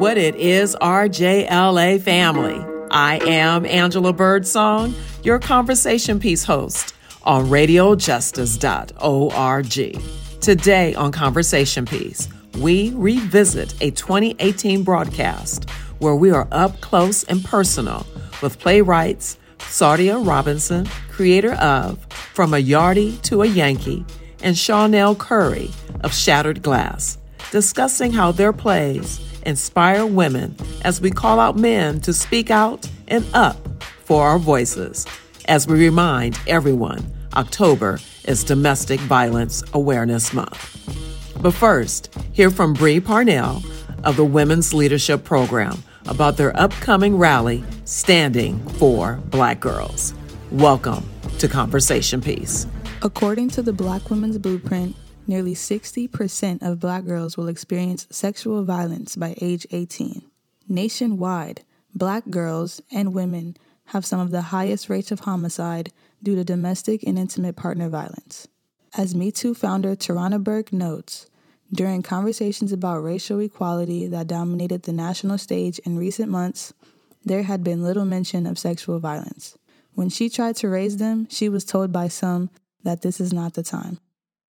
[0.00, 2.64] what it is, RJLA family.
[2.90, 10.40] I am Angela Birdsong, your conversation piece host on radiojustice.org.
[10.40, 15.68] Today on Conversation Piece, we revisit a 2018 broadcast
[15.98, 18.06] where we are up close and personal
[18.40, 24.06] with playwrights Sardia Robinson, creator of From a Yardie to a Yankee,
[24.42, 25.70] and Shawnell Curry
[26.00, 27.18] of Shattered Glass,
[27.50, 33.24] discussing how their plays inspire women as we call out men to speak out and
[33.34, 33.56] up
[34.04, 35.06] for our voices.
[35.46, 37.04] As we remind everyone,
[37.34, 41.38] October is Domestic Violence Awareness Month.
[41.40, 43.62] But first, hear from Bree Parnell
[44.04, 50.14] of the Women's Leadership Program about their upcoming rally, Standing for Black Girls.
[50.50, 52.66] Welcome to Conversation Piece.
[53.02, 54.94] According to the Black Women's Blueprint,
[55.30, 60.22] nearly 60% of black girls will experience sexual violence by age 18.
[60.68, 61.62] Nationwide,
[61.94, 67.04] black girls and women have some of the highest rates of homicide due to domestic
[67.04, 68.48] and intimate partner violence.
[68.98, 71.30] As Me Too founder Tarana Burke notes,
[71.72, 76.74] during conversations about racial equality that dominated the national stage in recent months,
[77.24, 79.56] there had been little mention of sexual violence.
[79.94, 82.50] When she tried to raise them, she was told by some
[82.82, 84.00] that this is not the time.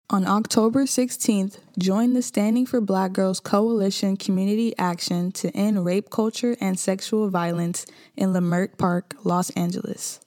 [0.10, 6.10] On October 16th, join the Standing for Black Girls Coalition community action to end rape
[6.10, 10.20] culture and sexual violence in Leimert Park, Los Angeles.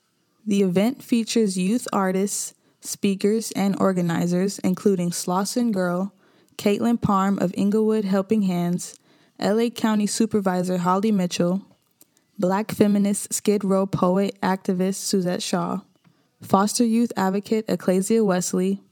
[0.46, 6.12] The event features youth artists, speakers, and organizers, including Slauson Girl,
[6.56, 8.98] Caitlin Parm of Inglewood Helping Hands,
[9.38, 11.62] LA County Supervisor Holly Mitchell,
[12.38, 15.80] Black feminist Skid Row poet activist Suzette Shaw,
[16.40, 18.82] foster youth advocate Ecclesia Wesley,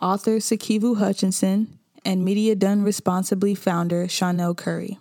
[0.00, 4.98] author Sikivu Hutchinson, and Media Done Responsibly founder Shawnell Curry.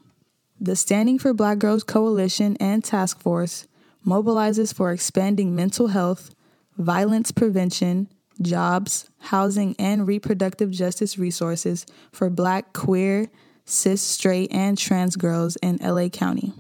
[0.59, 3.67] The Standing for Black Girls Coalition and Task Force
[4.06, 6.36] mobilizes for expanding mental health,
[6.77, 8.08] violence prevention,
[8.42, 13.30] jobs, housing, and reproductive justice resources for black, queer,
[13.65, 16.54] cis, straight, and trans girls in LA County.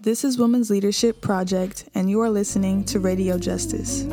[0.00, 4.06] This is Women's Leadership Project, and you are listening to Radio Justice.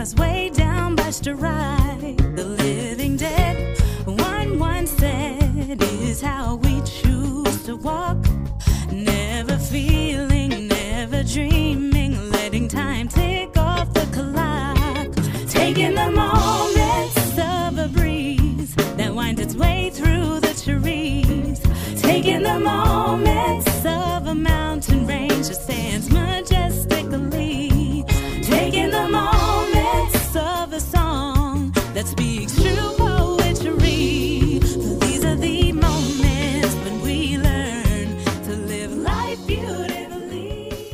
[0.00, 2.16] Just way down by stride.
[2.36, 8.18] The living dead, one one said, is how we choose to walk.
[8.92, 15.10] Never feeling, never dreaming, letting time take off the clock.
[15.48, 21.58] Taking the moments of a breeze that winds its way through the trees.
[22.00, 26.87] Taking the moments of a mountain range that stands majestically.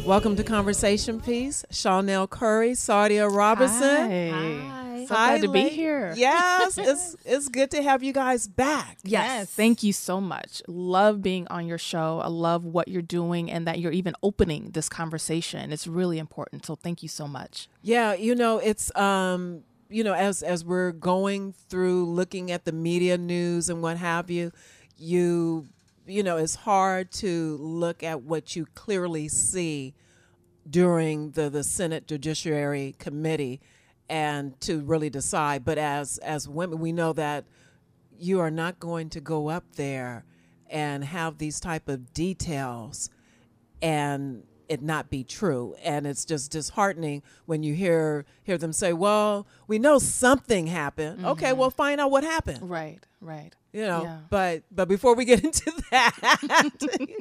[0.04, 1.64] Welcome to Conversation Piece.
[1.70, 4.10] Shawnell Curry, Sardia Robinson.
[4.30, 5.04] Hi.
[5.06, 6.14] So Hi, glad to be la- here.
[6.14, 8.98] Yes, it's it's good to have you guys back.
[9.02, 9.50] Yes.
[9.50, 10.62] Thank you so much.
[10.68, 12.20] Love being on your show.
[12.22, 15.72] I love what you're doing and that you're even opening this conversation.
[15.72, 16.66] It's really important.
[16.66, 17.68] So thank you so much.
[17.80, 22.72] Yeah, you know, it's um, you know, as as we're going through looking at the
[22.72, 24.52] media news and what have you,
[24.98, 25.66] you
[26.06, 29.94] you know, it's hard to look at what you clearly see
[30.68, 33.60] during the the Senate Judiciary Committee
[34.08, 35.64] and to really decide.
[35.64, 37.44] But as as women, we know that
[38.18, 40.24] you are not going to go up there
[40.70, 43.10] and have these type of details
[43.82, 45.74] and it not be true.
[45.82, 51.24] And it's just disheartening when you hear hear them say well we know something happened.
[51.24, 51.58] Okay mm-hmm.
[51.58, 52.68] well find out what happened.
[52.68, 53.52] Right, right.
[53.72, 54.18] you know Yeah.
[54.28, 56.74] but but before we get into that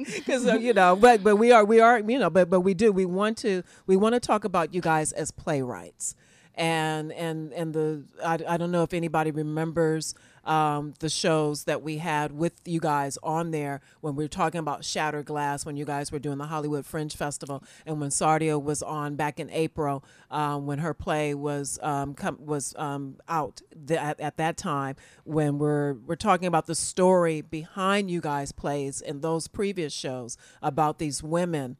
[0.14, 2.74] because uh, you know but but we are we are you know but but we
[2.74, 6.14] do we want to we want to talk about you guys as playwrights.
[6.56, 10.14] And and and the I, I don't know if anybody remembers
[10.44, 14.58] um, the shows that we had with you guys on there when we were talking
[14.58, 18.62] about Shattered Glass when you guys were doing the Hollywood Fringe Festival and when Sardia
[18.62, 23.62] was on back in April um, when her play was um, com- was um, out
[23.86, 28.52] th- at, at that time when we're we're talking about the story behind you guys
[28.52, 31.76] plays in those previous shows about these women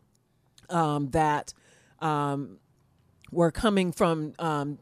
[0.70, 1.52] um, that
[2.00, 2.58] um,
[3.30, 4.78] were coming from um,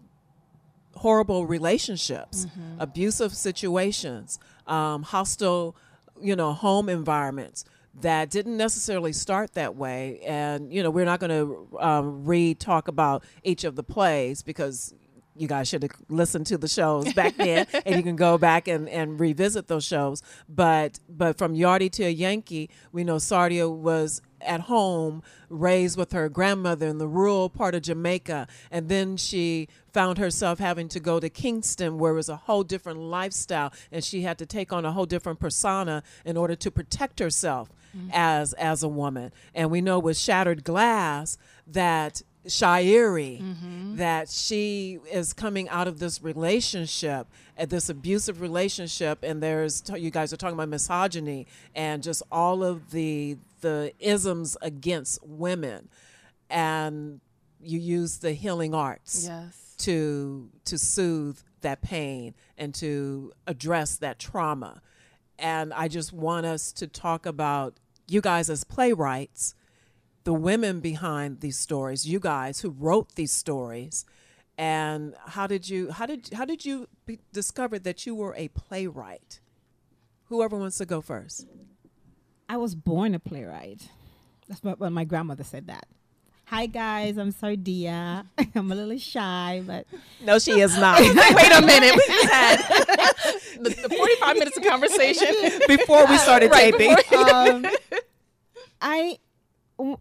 [0.96, 2.46] horrible relationships,
[2.78, 5.76] abusive situations, um, hostile,
[6.20, 7.64] you know, home environments,
[8.00, 10.20] that didn't necessarily start that way.
[10.20, 14.42] And, you know, we're not going to um, re talk about each of the plays
[14.42, 14.94] because
[15.34, 18.68] you guys should have listened to the shows back then and you can go back
[18.68, 23.74] and, and revisit those shows but but from Yardie to a Yankee we know Sardia
[23.74, 29.16] was at home raised with her grandmother in the rural part of Jamaica and then
[29.16, 33.72] she found herself having to go to Kingston where it was a whole different lifestyle
[33.90, 37.70] and she had to take on a whole different persona in order to protect herself
[37.96, 38.10] mm-hmm.
[38.12, 43.96] as as a woman and we know with Shattered Glass that Shairi mm-hmm.
[43.96, 50.10] that she is coming out of this relationship, at this abusive relationship, and there's you
[50.10, 55.88] guys are talking about misogyny and just all of the the isms against women,
[56.50, 57.20] and
[57.60, 59.74] you use the healing arts yes.
[59.78, 64.82] to to soothe that pain and to address that trauma,
[65.38, 67.74] and I just want us to talk about
[68.08, 69.54] you guys as playwrights
[70.24, 74.04] the women behind these stories, you guys who wrote these stories,
[74.58, 78.48] and how did you how did how did you be, discover that you were a
[78.48, 79.40] playwright?
[80.26, 81.46] Whoever wants to go first.
[82.48, 83.88] I was born a playwright.
[84.48, 85.86] That's what, what my grandmother said that.
[86.46, 88.26] Hi guys, I'm Sardia.
[88.54, 89.86] I'm a little shy, but
[90.22, 91.00] no, she is not.
[91.00, 92.56] Wait a minute, we just had
[93.58, 95.34] the, the 45 minutes of conversation
[95.68, 96.94] before we started right, taping.
[97.16, 97.66] Um,
[98.82, 99.18] I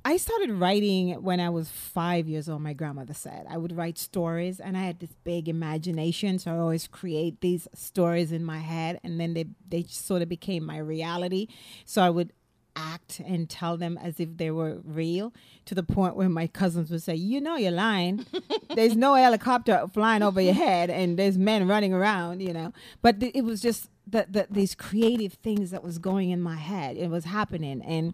[0.06, 2.62] I started writing when I was five years old.
[2.62, 6.58] My grandmother said I would write stories, and I had this big imagination, so I
[6.58, 10.78] always create these stories in my head, and then they they sort of became my
[10.78, 11.48] reality.
[11.86, 12.34] So I would
[12.76, 15.34] act and tell them as if they were real
[15.66, 18.26] to the point where my cousins would say, "You know, you're lying.
[18.76, 23.20] there's no helicopter flying over your head, and there's men running around." You know, but
[23.20, 26.98] th- it was just that the, these creative things that was going in my head.
[26.98, 28.14] It was happening, and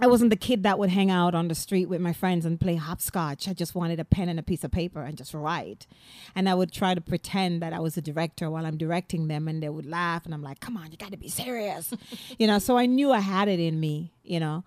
[0.00, 2.60] I wasn't the kid that would hang out on the street with my friends and
[2.60, 3.48] play hopscotch.
[3.48, 5.88] I just wanted a pen and a piece of paper and just write.
[6.36, 9.48] And I would try to pretend that I was a director while I'm directing them,
[9.48, 10.24] and they would laugh.
[10.24, 11.92] And I'm like, come on, you got to be serious.
[12.38, 14.62] you know, so I knew I had it in me, you know.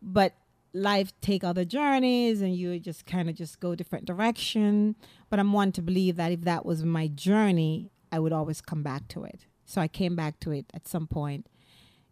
[0.00, 0.34] But
[0.72, 4.96] life take other journeys and you just kind of just go different direction.
[5.28, 8.82] But I'm one to believe that if that was my journey, I would always come
[8.82, 9.46] back to it.
[9.64, 11.46] So I came back to it at some point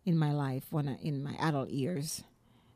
[0.04, 2.24] in my life when I, in my adult years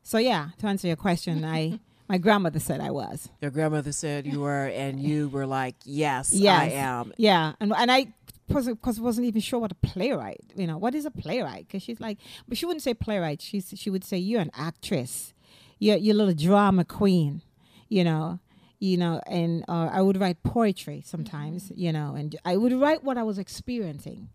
[0.03, 3.29] so yeah, to answer your question, I my grandmother said I was.
[3.41, 6.61] Your grandmother said you were, and you were like, "Yes, yes.
[6.61, 8.13] I am." Yeah, and and I
[8.49, 10.45] because I wasn't even sure what a playwright.
[10.55, 11.67] You know, what is a playwright?
[11.67, 12.19] Because she's like,
[12.49, 13.41] but she wouldn't say playwright.
[13.41, 15.33] She she would say you're an actress,
[15.79, 17.43] you're you're a little drama queen.
[17.89, 18.41] You know,
[18.79, 21.65] you know, and uh, I would write poetry sometimes.
[21.65, 21.81] Mm-hmm.
[21.81, 24.29] You know, and I would write what I was experiencing,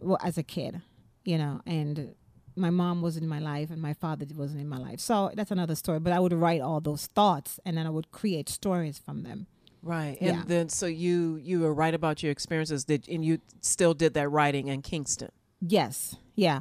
[0.00, 0.82] well, as a kid.
[1.24, 2.14] You know, and
[2.56, 5.00] my mom wasn't in my life and my father wasn't in my life.
[5.00, 6.00] So that's another story.
[6.00, 9.46] But I would write all those thoughts and then I would create stories from them.
[9.82, 10.16] Right.
[10.20, 10.42] And yeah.
[10.46, 14.28] then so you you were right about your experiences did and you still did that
[14.28, 15.30] writing in Kingston.
[15.60, 16.16] Yes.
[16.34, 16.60] Yeah.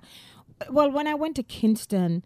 [0.70, 2.24] Well, when I went to Kingston,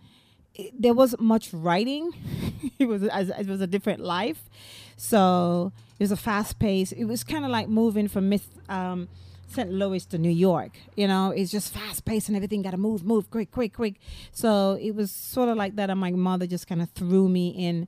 [0.53, 2.11] it, there wasn't much writing.
[2.79, 4.49] it was it was a different life.
[4.97, 6.93] So, it was a fast pace.
[6.93, 9.09] It was kind of like moving from Miss um,
[9.47, 9.71] St.
[9.71, 10.77] Louis to New York.
[10.95, 13.95] You know, it's just fast paced and everything got to move, move, quick, quick, quick.
[14.31, 15.89] So it was sort of like that.
[15.89, 17.87] And my mother just kind of threw me in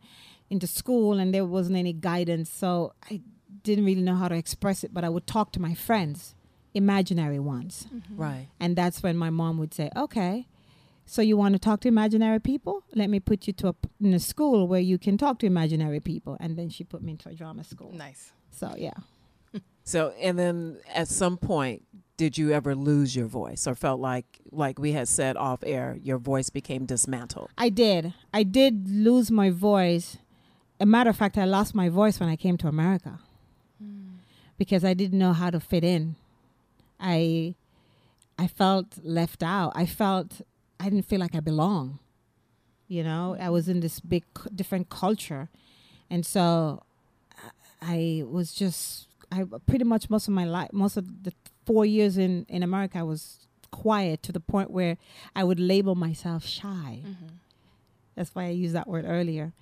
[0.50, 2.50] into school, and there wasn't any guidance.
[2.50, 3.22] So I
[3.64, 6.36] didn't really know how to express it, but I would talk to my friends,
[6.74, 7.88] imaginary ones.
[7.94, 8.16] Mm-hmm.
[8.16, 8.48] Right.
[8.60, 10.48] And that's when my mom would say, okay.
[11.06, 12.84] So you want to talk to imaginary people?
[12.94, 16.00] Let me put you to a, in a school where you can talk to imaginary
[16.02, 16.38] people.
[16.40, 17.94] And then she put me into a drama school.
[17.94, 18.32] Nice.
[18.52, 18.94] So yeah.
[19.88, 21.84] So, and then at some point,
[22.18, 25.98] did you ever lose your voice or felt like, like we had said off air,
[26.04, 27.52] your voice became dismantled?
[27.58, 28.14] I did.
[28.34, 30.18] I did lose my voice.
[30.82, 33.20] A matter of fact, I lost my voice when I came to America
[33.82, 34.18] mm.
[34.58, 36.18] because I didn't know how to fit in.
[37.00, 37.56] I,
[38.38, 39.72] I felt left out.
[39.74, 40.42] I felt
[40.82, 42.00] I didn't feel like I belong.
[42.90, 45.48] You know, I was in this big different culture,
[46.10, 46.84] and so
[47.82, 51.34] I was just I pretty much most of my life, most of the
[51.66, 54.98] four years in in America, I was quiet to the point where
[55.36, 57.02] I would label myself shy.
[57.06, 57.28] Mm-hmm.
[58.16, 59.54] That's why I used that word earlier.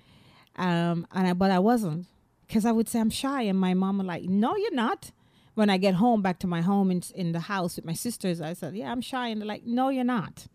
[0.56, 2.06] Um, and I, but I wasn't
[2.46, 5.10] because I would say I'm shy, and my mom would like, "No, you're not."
[5.54, 8.40] When I get home, back to my home in in the house with my sisters,
[8.40, 10.46] I said, "Yeah, I'm shy," and they're like, "No, you're not."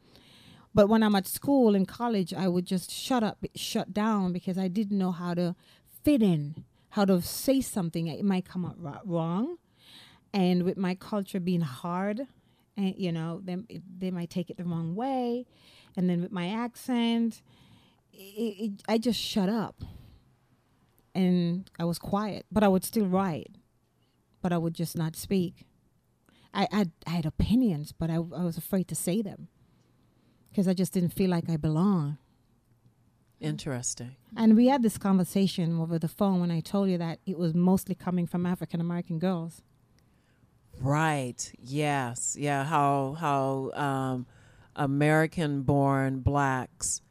[0.74, 4.58] But when I'm at school in college, I would just shut up, shut down because
[4.58, 5.56] I didn't know how to
[6.04, 8.08] fit in how to say something.
[8.08, 9.58] It might come out wrong.
[10.34, 12.28] And with my culture being hard,
[12.78, 13.58] and you know, they,
[13.98, 15.46] they might take it the wrong way.
[15.98, 17.42] And then with my accent,
[18.14, 19.84] it, it, I just shut up.
[21.14, 23.52] And I was quiet, but I would still write,
[24.42, 25.66] but I would just not speak.
[26.54, 29.50] I, I, I had opinions, but I, I was afraid to say them
[30.50, 32.18] because I just didn't feel like I belonged.
[33.42, 34.16] Interesting.
[34.38, 37.56] And we had this conversation over the phone when I told you that it was
[37.56, 39.64] mostly coming from African American girls.
[40.80, 41.52] Right.
[41.60, 42.38] Yes.
[42.40, 42.64] Yeah.
[42.64, 44.28] How how um,
[44.76, 47.02] American-born blacks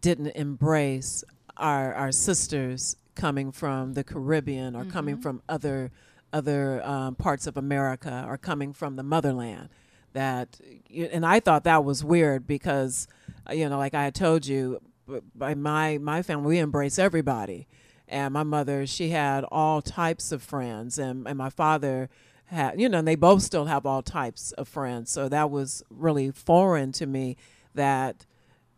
[0.00, 1.24] didn't embrace
[1.56, 5.90] our our sisters coming from the Caribbean or coming from other
[6.32, 9.68] other um, parts of America or coming from the motherland.
[10.12, 10.60] That
[10.94, 13.08] and I thought that was weird because
[13.48, 14.80] uh, you know, like I had told you,
[15.34, 17.66] by my my family we embrace everybody,
[18.08, 22.08] and my mother she had all types of friends, and and my father
[22.46, 25.10] had you know, and they both still have all types of friends.
[25.10, 27.36] So that was really foreign to me
[27.74, 28.26] that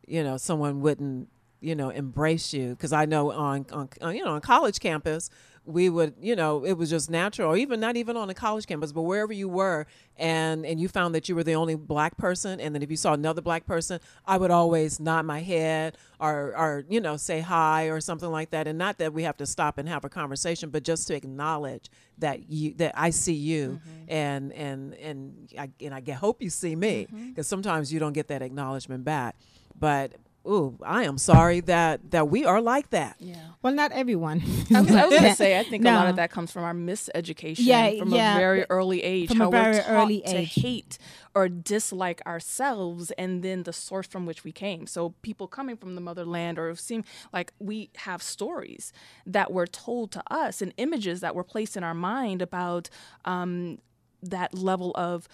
[0.07, 1.29] you know someone wouldn't
[1.61, 2.71] you know embrace you.
[2.71, 5.31] Because I know on, on on you know on college campus
[5.67, 8.67] we would you know it was just natural or even not even on a college
[8.67, 12.17] campus but wherever you were and and you found that you were the only black
[12.19, 15.97] person and then if you saw another black person I would always nod my head
[16.21, 18.67] or or you know say hi or something like that.
[18.67, 21.91] And not that we have to stop and have a conversation but just to acknowledge
[22.19, 24.05] that you that I see you mm-hmm.
[24.09, 27.29] and and and I and I get, hope you see me mm-hmm.
[27.31, 29.37] because sometimes you don't get that acknowledgement back.
[29.79, 30.13] But
[30.47, 33.37] ooh I am sorry that that we are like that Yeah.
[33.63, 34.43] Well, not everyone.
[34.75, 36.75] I was, I was gonna say, I think a lot of that comes from our
[36.75, 38.37] miseducation Yeah, from yeah.
[38.37, 39.29] a very early age.
[39.29, 40.99] From a how very we're taught early to hate
[41.35, 44.87] or dislike ourselves, and then the source from which we came.
[44.87, 48.93] So people coming from the motherland, or seem like we have stories
[49.25, 52.91] that were told to us and images that were placed in our mind about
[53.25, 53.79] um,
[54.23, 55.27] that level of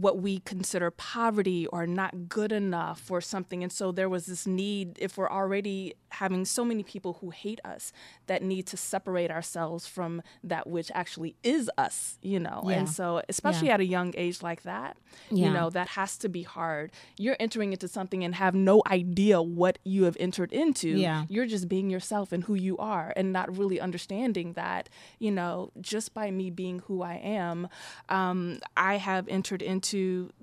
[0.00, 3.62] what we consider poverty or not good enough or something.
[3.64, 7.60] And so there was this need, if we're already having so many people who hate
[7.64, 7.92] us,
[8.28, 12.62] that need to separate ourselves from that which actually is us, you know?
[12.66, 12.76] Yeah.
[12.78, 13.74] And so, especially Yeah.
[13.74, 14.96] at a young age like that,
[15.30, 15.46] Yeah.
[15.46, 16.92] you know, that has to be hard.
[17.16, 20.90] You're entering into something and have no idea what you have entered into.
[20.90, 21.24] Yeah.
[21.28, 24.88] You're just being yourself and who you are and not really understanding that,
[25.18, 27.68] you know, just by me being who I am,
[28.08, 29.87] um, I have entered into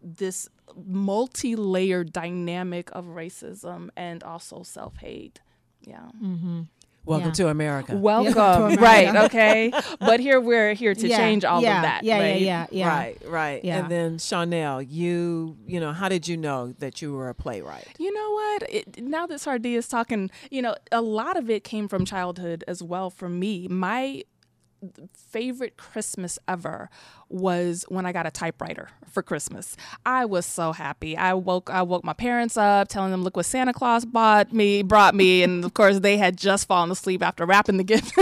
[0.02, 5.40] this multi layered dynamic of racism and also self hate.
[5.82, 6.08] Yeah.
[6.22, 6.62] Mm-hmm.
[7.06, 7.34] welcome Yeah.
[7.34, 8.36] to America Welcome.
[8.74, 8.82] America.
[8.82, 9.16] right.
[9.26, 9.72] Okay.
[10.00, 12.04] But here we're here to Yeah, change all yeah, of that.
[12.04, 12.42] Yeah, right?
[12.42, 12.98] yeah, yeah, yeah.
[12.98, 13.64] Right, right.
[13.64, 13.78] Yeah.
[13.78, 17.88] And then Shawnell, you, you know, how did you know that you were a playwright?
[18.00, 18.64] You know what?
[18.70, 22.64] It, now that Sardia is talking, you know, a lot of it came from childhood
[22.68, 23.68] as well for me.
[23.68, 24.24] My
[25.14, 26.90] favorite Christmas ever
[27.30, 29.76] was when I got a typewriter for Christmas.
[30.06, 31.18] I was so happy.
[31.18, 34.84] I woke I woke my parents up telling them look what Santa Claus bought me,
[34.84, 38.14] brought me and of course they had just fallen asleep after wrapping the gift.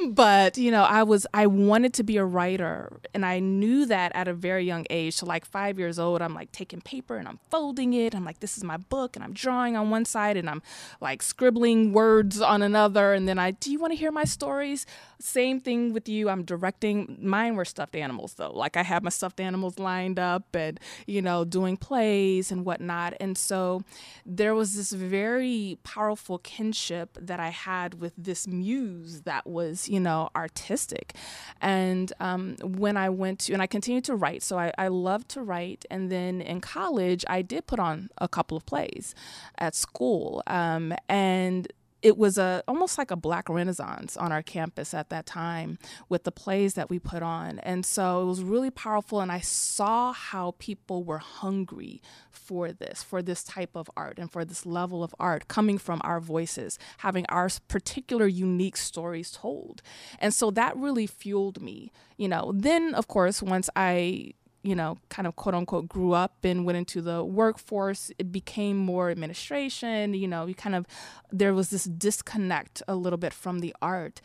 [0.10, 4.12] but, you know, I was I wanted to be a writer and I knew that
[4.14, 5.14] at a very young age.
[5.14, 8.14] So like 5 years old, I'm like taking paper and I'm folding it.
[8.14, 10.62] I'm like this is my book and I'm drawing on one side and I'm
[11.00, 14.86] like scribbling words on another and then I do you want to hear my stories?
[15.20, 16.30] Same thing with you.
[16.30, 17.18] I'm directing.
[17.20, 18.52] Mine were stuffed animals though.
[18.52, 23.14] Like I had my stuffed animals lined up and, you know, doing plays and whatnot.
[23.20, 23.82] And so
[24.24, 30.00] there was this very powerful kinship that I had with this muse that was, you
[30.00, 31.14] know, artistic.
[31.60, 34.42] And um, when I went to, and I continued to write.
[34.42, 35.84] So I, I love to write.
[35.90, 39.14] And then in college, I did put on a couple of plays
[39.58, 40.42] at school.
[40.46, 41.68] Um, and
[42.02, 45.78] it was a almost like a black renaissance on our campus at that time
[46.08, 47.58] with the plays that we put on.
[47.60, 52.00] And so it was really powerful and i saw how people were hungry
[52.30, 56.00] for this for this type of art and for this level of art coming from
[56.04, 59.82] our voices having our particular unique stories told.
[60.18, 62.52] And so that really fueled me you know.
[62.54, 66.78] Then of course once i you know, kind of quote unquote grew up and went
[66.78, 70.14] into the workforce, it became more administration.
[70.14, 70.86] You know, you kind of,
[71.30, 74.20] there was this disconnect a little bit from the art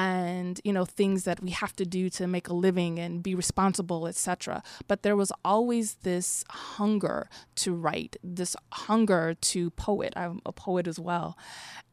[0.00, 3.34] and, you know, things that we have to do to make a living and be
[3.34, 4.62] responsible, etc.
[4.88, 10.14] But there was always this hunger to write, this hunger to poet.
[10.16, 11.36] I'm a poet as well.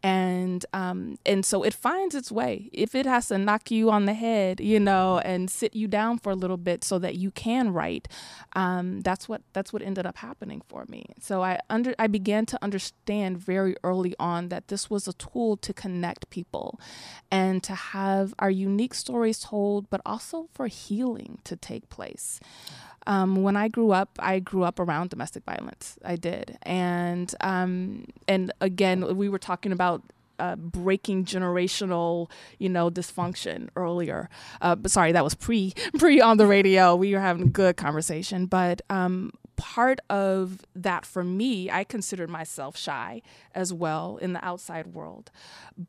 [0.04, 2.70] And um, and so it finds its way.
[2.72, 6.20] If it has to knock you on the head, you know, and sit you down
[6.20, 8.08] for a little bit so that you can write,
[8.56, 11.08] um, that's what that's what ended up happening for me.
[11.20, 15.58] So I under I began to understand very early on that this was a tool
[15.58, 16.80] to connect people,
[17.32, 17.97] and to have
[18.40, 22.40] our unique stories told, but also for healing to take place.
[23.06, 25.98] Um, when I grew up, I grew up around domestic violence.
[26.04, 30.04] I did, and um, and again, we were talking about
[30.40, 34.30] uh, breaking generational, you know, dysfunction earlier.
[34.62, 36.96] Uh, but sorry, that was pre pre on the radio.
[36.96, 42.30] We were having a good conversation, but um, part of that for me, I considered
[42.30, 43.22] myself shy
[43.54, 45.32] as well in the outside world,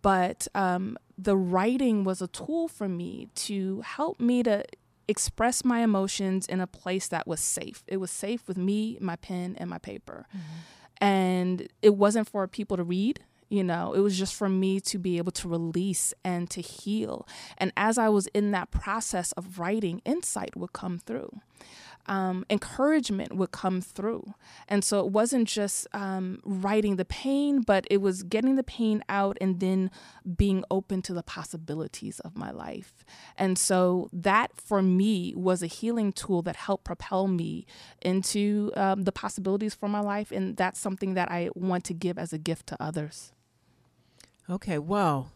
[0.03, 4.65] but um, the writing was a tool for me to help me to
[5.07, 7.85] express my emotions in a place that was safe.
[7.87, 10.27] It was safe with me, my pen, and my paper.
[10.31, 11.05] Mm-hmm.
[11.05, 13.21] And it wasn't for people to read.
[13.49, 17.27] You know, it was just for me to be able to release and to heal.
[17.57, 21.41] And as I was in that process of writing, insight would come through
[22.09, 24.35] um, encouragement would come through.
[24.67, 29.03] And so it wasn't just um, writing the pain, but it was getting the pain
[29.09, 29.91] out and then
[30.37, 33.05] being open to the possibilities of my life.
[33.37, 37.67] And so that for me was a healing tool that helped propel me
[38.03, 40.31] into um, the possibilities for my life.
[40.33, 43.33] And that's something that I want to give as a gift to others.
[44.50, 45.31] Okay, well,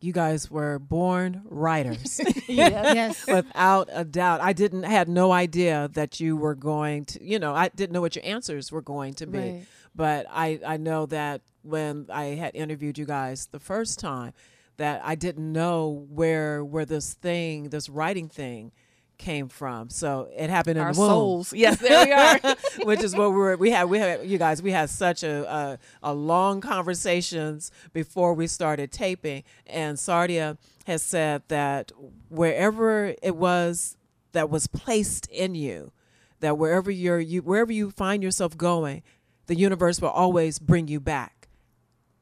[0.00, 2.20] you guys were born writers.
[2.48, 3.26] yes.
[3.26, 4.40] Without a doubt.
[4.40, 8.00] I didn't had no idea that you were going to, you know, I didn't know
[8.00, 9.38] what your answers were going to be.
[9.38, 9.66] Right.
[9.94, 14.32] But I I know that when I had interviewed you guys the first time
[14.76, 18.72] that I didn't know where where this thing, this writing thing
[19.18, 19.90] came from.
[19.90, 21.08] So it happened in Our the womb.
[21.10, 21.52] souls.
[21.56, 22.56] Yes, there we are.
[22.86, 25.52] which is what we were we had we had you guys we had such a
[25.52, 30.56] a, a long conversations before we started taping and Sardia
[30.86, 31.90] has said that
[32.30, 33.96] wherever it was
[34.32, 35.92] that was placed in you
[36.40, 39.02] that wherever you're you wherever you find yourself going
[39.46, 41.48] the universe will always bring you back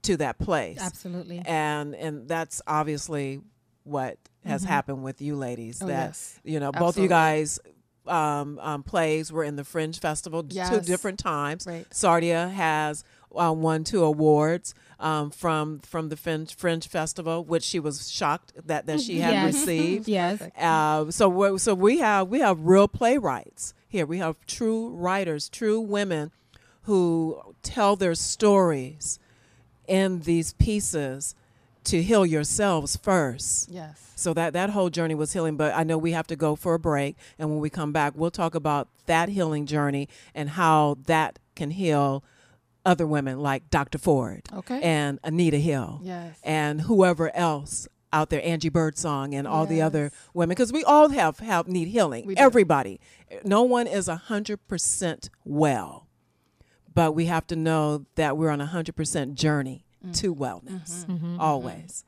[0.02, 1.42] to that place Absolutely.
[1.46, 3.40] and and that's obviously
[3.86, 6.38] what has happened with you ladies Oh, that yes.
[6.44, 7.58] you know both of you guys
[8.06, 11.66] um, um, plays were in the Fringe Festival d- two different times.
[11.66, 11.88] Right.
[11.90, 13.02] Sardia has
[13.34, 18.52] uh, won two awards um, from from the Fringe, Fringe Festival, which she was shocked
[18.64, 19.54] that, that she had Yes.
[19.54, 20.08] received.
[20.20, 20.40] Yes.
[20.56, 24.06] Uh, so so we have we have real playwrights here.
[24.06, 26.30] We have true writers, true women
[26.82, 29.18] who tell their stories
[29.88, 31.34] in these pieces
[31.86, 33.68] to heal yourselves first.
[33.70, 34.02] yes.
[34.18, 36.74] So that that whole journey was healing, but I know we have to go for
[36.74, 40.96] a break, and when we come back, we'll talk about that healing journey and how
[41.06, 42.24] that can heal
[42.84, 43.98] other women like Dr.
[43.98, 44.80] Ford Okay.
[44.80, 46.38] and Anita Hill Yes.
[46.44, 51.08] and whoever else out there, Angie Birdsong and all the other women, because we all
[51.10, 52.32] have have need healing.
[52.38, 53.00] Everybody,
[53.44, 56.06] no one is a hundred percent well,
[56.94, 59.84] but we have to know that we're on a hundred percent journey.
[60.14, 61.40] To wellness Mm-hmm.
[61.40, 62.04] always.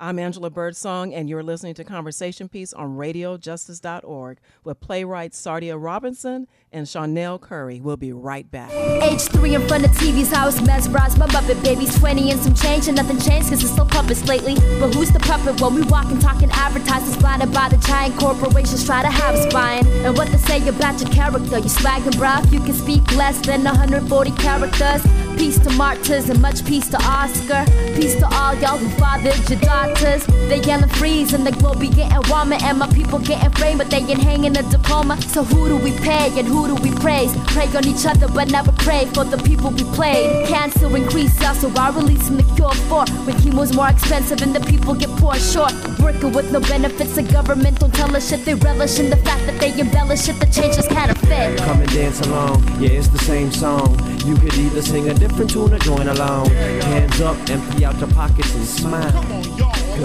[0.00, 6.46] I'm Angela Birdsong, and you're listening to Conversation Piece on RadioJustice.org with playwright Sardia Robinson
[6.72, 7.80] and Shawnell Curry.
[7.80, 8.70] We'll be right back.
[8.72, 11.18] Age three in front of TVs, was mesmerized.
[11.18, 14.54] My Muppet baby's 20 and some change, and nothing changed cause it's still puppets lately.
[14.80, 19.02] But who's the puppet when we walking, talking, advertisers blinded by the giant corporations try
[19.02, 19.86] to have us buying?
[20.04, 22.50] And what they say about your character, you slagging, bruh.
[22.52, 25.02] You can speak less than 140 characters.
[25.36, 27.64] Peace to martyrs and much peace to Oscar.
[27.94, 30.26] Peace to all y'all who fathered your daughters.
[30.48, 33.90] They yelling freeze and the globe be getting warmer, and my people getting framed, but
[33.90, 35.20] they ain't hanging a diploma.
[35.22, 37.32] So who do we pay and who do we praise?
[37.48, 40.48] Pray on each other, but never pray for the people we played.
[40.48, 43.04] Cancer increase sales, so I release from the cure for.
[43.24, 45.72] When chemo's more expensive and the people get poor short.
[46.00, 48.44] Working with no benefits, the government don't tell us shit.
[48.44, 50.40] They relish in the fact that they embellish it.
[50.40, 51.58] The change is counterfeit.
[51.58, 53.98] Come and dance along, yeah, it's the same song.
[54.26, 56.50] You could either sing a different tune or join along.
[56.50, 59.37] Hands up, empty out your pockets and smile.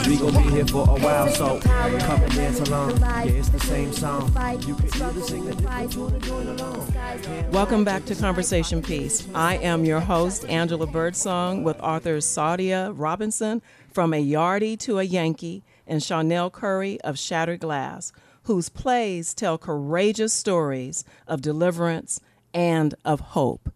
[0.04, 3.00] Cause we gon' be here for a while, so come and dance along.
[3.00, 4.34] Yeah, it's the same song.
[4.68, 7.52] You either sing along.
[7.52, 9.26] Welcome back to Conversation Piece.
[9.34, 13.62] I am your host, Angela Birdsong, with authors Sardia Robinson
[13.94, 18.12] from A Yardie to a Yankee and Shawnell Curry of Shattered Glass,
[18.44, 22.20] whose plays tell courageous stories of deliverance
[22.54, 23.72] and of hope.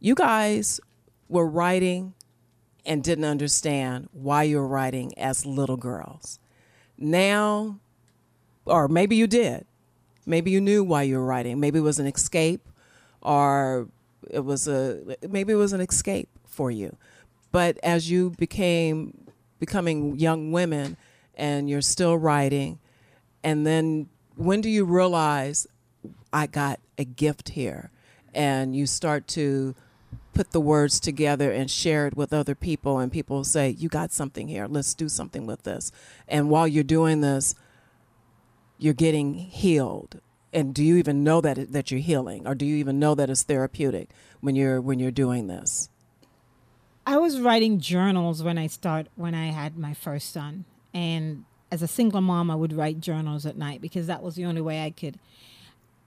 [0.00, 0.80] You guys
[1.28, 2.14] were writing
[2.84, 6.38] and didn't understand why you were writing as little girls.
[6.98, 7.78] Now,
[8.64, 9.66] or maybe you did.
[10.26, 11.58] Maybe you knew why you were writing.
[11.58, 12.68] Maybe it was an escape,
[13.20, 13.88] or
[14.30, 16.96] it was a maybe it was an escape for you.
[17.50, 19.26] But as you became
[19.58, 20.96] becoming young women,
[21.34, 22.78] and you're still writing,
[23.42, 25.66] and then when do you realize
[26.32, 27.90] I got a gift here,
[28.32, 29.74] and you start to
[30.34, 34.12] put the words together and share it with other people and people say you got
[34.12, 34.66] something here.
[34.66, 35.92] Let's do something with this.
[36.28, 37.54] And while you're doing this
[38.78, 40.20] you're getting healed.
[40.52, 43.30] And do you even know that that you're healing or do you even know that
[43.30, 45.88] it's therapeutic when you're when you're doing this?
[47.06, 50.64] I was writing journals when I start when I had my first son,
[50.94, 54.44] and as a single mom, I would write journals at night because that was the
[54.44, 55.18] only way I could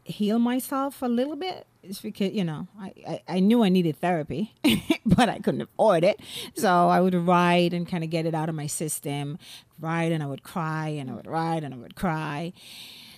[0.03, 1.65] heal myself a little bit.
[1.87, 4.53] It's because you know I, I, I knew I needed therapy,
[5.05, 6.19] but I couldn't afford it,
[6.55, 9.37] so I would write and kind of get it out of my system.
[9.79, 12.53] Write and I would cry and I would write and I would cry.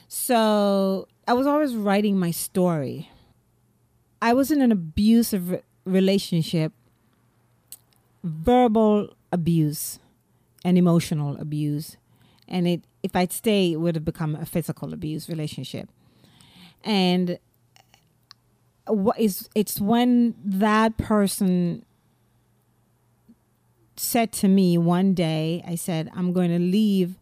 [0.07, 3.11] So I was always writing my story.
[4.21, 6.73] I was in an abusive re- relationship
[8.23, 9.99] verbal abuse
[10.63, 11.97] and emotional abuse.
[12.47, 15.89] And it if I'd stay, it would have become a physical abuse relationship.
[16.83, 17.39] And
[19.17, 21.85] is it's when that person
[23.95, 27.15] said to me one day, I said, I'm going to leave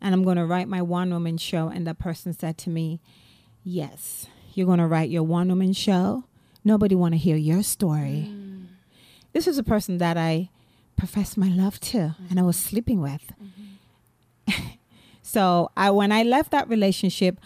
[0.00, 1.68] and I'm going to write my one woman show.
[1.68, 3.00] And that person said to me,
[3.62, 6.24] Yes, you're going to write your one woman show.
[6.64, 8.30] Nobody want to hear your story
[9.34, 10.48] this was a person that I
[10.96, 12.26] professed my love to mm-hmm.
[12.30, 13.32] and I was sleeping with.
[14.48, 14.68] Mm-hmm.
[15.22, 17.38] so I, when I left that relationship,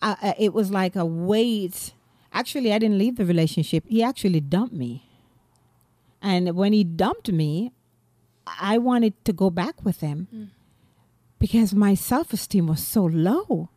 [0.00, 1.92] I, it was like a weight.
[2.38, 3.82] Actually, I didn't leave the relationship.
[3.88, 5.02] He actually dumped me.
[6.22, 7.72] And when he dumped me,
[8.60, 10.48] I wanted to go back with him mm.
[11.40, 13.70] because my self esteem was so low.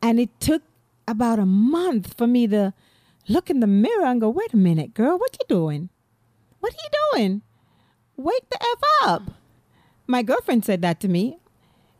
[0.00, 0.62] And it took
[1.06, 2.72] about a month for me to
[3.28, 5.90] look in the mirror and go, wait a minute, girl, what you doing?
[6.60, 7.42] What are you doing?
[8.16, 9.22] Wake the F up.
[10.06, 11.38] My girlfriend said that to me.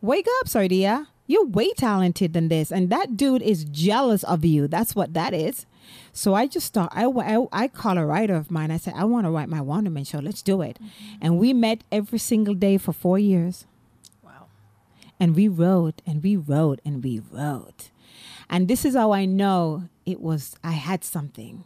[0.01, 1.09] Wake up, Sardia.
[1.27, 2.71] You're way talented than this.
[2.71, 4.69] And that dude is jealous of you.
[4.69, 5.67] That's what that is.
[6.13, 8.71] So I just thought, I, I, I call a writer of mine.
[8.71, 10.19] I said, I want to write my one woman show.
[10.19, 10.79] Let's do it.
[10.83, 11.19] Mm-hmm.
[11.21, 13.67] And we met every single day for four years.
[14.23, 14.47] Wow.
[15.21, 17.91] And we wrote and we wrote and we wrote.
[18.49, 21.65] And this is how I know it was, I had something.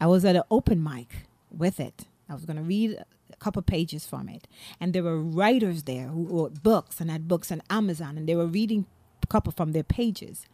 [0.00, 2.06] I was at an open mic with it.
[2.28, 3.04] I was going to read
[3.42, 4.46] couple pages from it.
[4.80, 8.36] And there were writers there who wrote books and had books on Amazon, and they
[8.36, 8.86] were reading
[9.22, 10.46] a couple from their pages.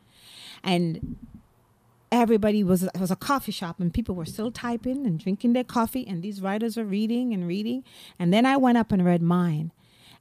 [0.64, 1.16] And
[2.10, 5.64] everybody was it was a coffee shop and people were still typing and drinking their
[5.64, 7.84] coffee and these writers were reading and reading
[8.18, 9.70] and then i went up and read mine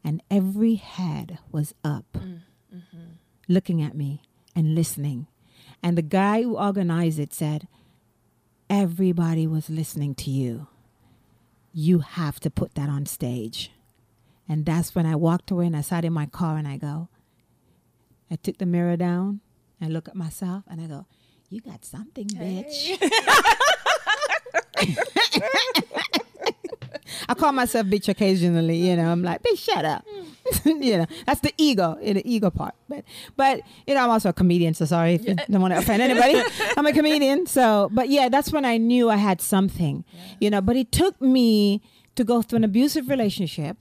[0.04, 2.42] and every head was up mm,
[2.76, 3.12] mm-hmm.
[3.48, 4.22] looking at me
[4.54, 5.28] and listening
[5.82, 7.70] and the guy who organized it said
[8.70, 10.68] everybody was listening to you
[11.74, 13.72] you have to put that on stage.
[14.50, 17.10] And that's when I walked away and I sat in my car and I go,
[18.32, 19.42] I took the mirror down
[19.80, 21.06] and look at myself and I go,
[21.50, 22.98] You got something, bitch.
[24.80, 24.96] Hey.
[27.28, 29.12] I call myself bitch occasionally, you know.
[29.12, 30.06] I'm like, bitch, shut up.
[30.66, 32.74] you know, that's the ego, the ego part.
[32.88, 33.04] But,
[33.36, 36.02] but you know, I'm also a comedian, so sorry if you don't want to offend
[36.02, 36.42] anybody.
[36.78, 37.90] I'm a comedian, so.
[37.92, 40.22] But yeah, that's when I knew I had something, yeah.
[40.40, 40.62] you know.
[40.62, 41.82] But it took me
[42.16, 43.78] to go through an abusive relationship,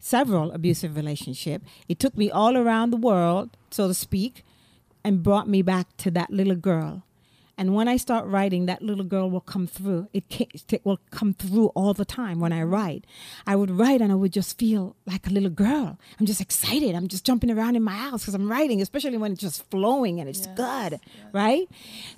[0.00, 1.62] several abusive relationship.
[1.88, 4.44] It took me all around the world, so to speak,
[5.04, 7.04] and brought me back to that little girl
[7.58, 10.08] and when I start writing, that little girl will come through.
[10.12, 10.24] It,
[10.70, 12.74] it will come through all the time when I mm-hmm.
[12.74, 13.06] write.
[13.46, 15.98] I would write and I would just feel like a little girl.
[16.20, 16.94] I'm just excited.
[16.94, 20.20] I'm just jumping around in my house because I'm writing, especially when it's just flowing
[20.20, 20.56] and it's yes.
[20.56, 21.24] good, yes.
[21.32, 21.66] right?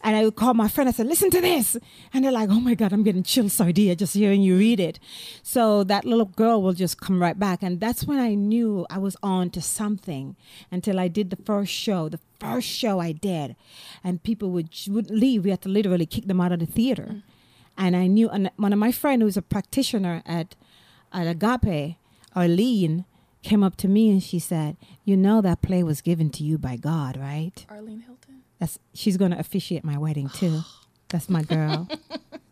[0.03, 0.89] And I would call my friend.
[0.89, 1.77] I said, "Listen to this,"
[2.13, 4.99] and they're like, "Oh my God, I'm getting chills, Sardia, just hearing you read it."
[5.45, 8.99] So that little girl will just come right back, and that's when I knew I
[8.99, 10.35] was on to something.
[10.73, 13.57] Until I did the first show, the first show I did,
[14.03, 15.45] and people would would leave.
[15.45, 17.09] We had to literally kick them out of the theater.
[17.11, 17.23] Mm.
[17.77, 20.57] And I knew, and one of my friends who's a practitioner at,
[21.13, 21.97] at Agape,
[22.35, 23.05] Arlene,
[23.43, 26.59] came up to me and she said, "You know that play was given to you
[26.59, 28.43] by God, right?" Arlene Hilton.
[28.59, 30.63] That's she's going to officiate my wedding too.
[31.09, 31.89] That's my girl.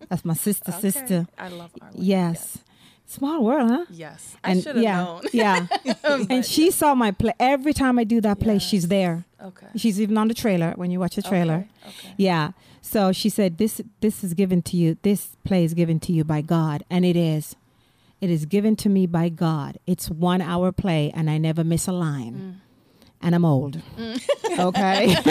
[0.09, 0.91] That's my sister, okay.
[0.91, 1.27] sister.
[1.37, 2.03] I love Arlene.
[2.03, 2.53] Yes.
[2.55, 2.65] yes.
[3.09, 3.85] Small world, huh?
[3.91, 4.37] Yes.
[4.43, 5.23] And I should have yeah, known.
[5.33, 5.67] yeah.
[6.31, 7.33] and she saw my play.
[7.39, 8.63] Every time I do that play, yes.
[8.63, 9.25] she's there.
[9.43, 9.67] Okay.
[9.77, 11.69] She's even on the trailer when you watch the trailer.
[11.83, 11.89] Okay.
[11.89, 12.15] okay.
[12.17, 12.53] Yeah.
[12.81, 14.97] So she said, "This this is given to you.
[15.03, 17.55] This play is given to you by God, and it is.
[18.21, 19.79] It is given to me by God.
[19.87, 22.55] It's one hour play, and I never miss a line." Mm.
[23.23, 23.81] And I'm old.
[23.97, 24.59] Mm.
[24.59, 25.17] okay.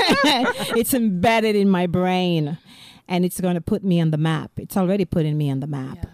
[0.79, 2.57] it's embedded in my brain
[3.07, 4.51] and it's going to put me on the map.
[4.57, 5.99] It's already putting me on the map.
[6.03, 6.09] Yeah.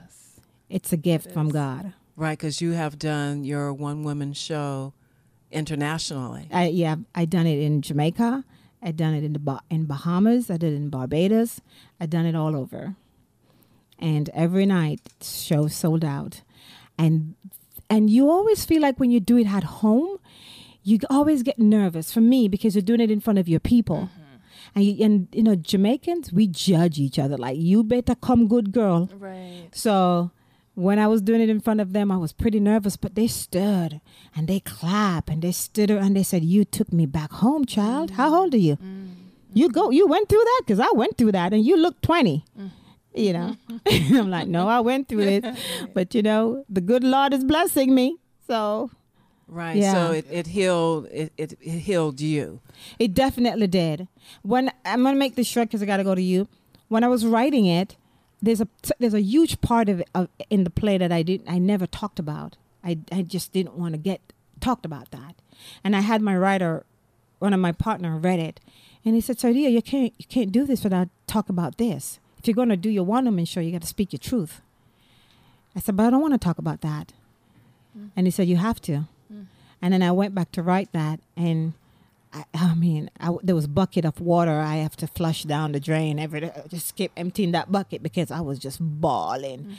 [0.70, 1.94] It's a gift it from God.
[2.16, 4.94] Right, because you have done your one woman show
[5.52, 6.48] internationally.
[6.52, 8.44] I, yeah, I done it in Jamaica.
[8.82, 10.50] I done it in the in Bahamas.
[10.50, 11.62] I did it in Barbados.
[12.00, 12.96] I done it all over.
[14.02, 16.42] and every night show sold out,
[16.98, 17.36] and
[17.90, 20.18] and you always feel like when you do it at home,
[20.84, 22.12] you always get nervous.
[22.12, 24.10] For me, because you're doing it in front of your people.
[24.12, 24.18] Mm-hmm.
[24.74, 28.72] And you, and you know Jamaicans, we judge each other like you better come good
[28.72, 29.10] girl.
[29.18, 29.68] Right.
[29.74, 30.32] So
[30.82, 33.28] when I was doing it in front of them, I was pretty nervous, but they
[33.28, 34.02] stood
[34.36, 38.12] and they clapped and they stood and they said, "You took me back home, child.
[38.12, 38.38] How mm.
[38.38, 38.78] old are you?
[38.78, 39.14] Mm.
[39.54, 39.92] You go.
[39.92, 42.44] You went through that because I went through that, and you look 20.
[42.60, 42.72] Mm.
[43.14, 43.56] You know,
[43.88, 45.46] I'm like, no, I went through it,
[45.94, 48.18] but you know, the good Lord is blessing me.
[48.48, 48.90] So
[49.52, 49.76] Right.
[49.76, 49.94] Yeah.
[49.94, 52.62] So it, it healed it, it, it healed you.
[52.98, 54.08] It definitely did.
[54.44, 56.48] When I'm gonna make this short because I gotta go to you.
[56.88, 57.96] When I was writing it,
[58.42, 58.68] there's a
[59.00, 62.20] there's a huge part of, of in the play that I didn't I never talked
[62.20, 62.58] about.
[62.84, 64.22] I I just didn't want to get
[64.60, 65.36] talked about that.
[65.84, 66.86] And I had my writer,
[67.40, 68.60] one of my partner, read it,
[69.06, 72.20] and he said, "Sardia, you can't you can't do this without talk about this.
[72.40, 74.62] If you're gonna do your one woman show, you got to speak your truth."
[75.76, 77.14] I said, "But I don't want to talk about that."
[77.98, 78.10] Mm.
[78.16, 79.46] And he said, "You have to." Mm.
[79.82, 81.74] And then I went back to write that, and
[82.34, 85.80] I, I mean, I, there was bucket of water I have to flush down the
[85.80, 86.52] drain every day.
[86.56, 89.60] I just keep emptying that bucket because I was just bawling.
[89.60, 89.74] Mm-hmm.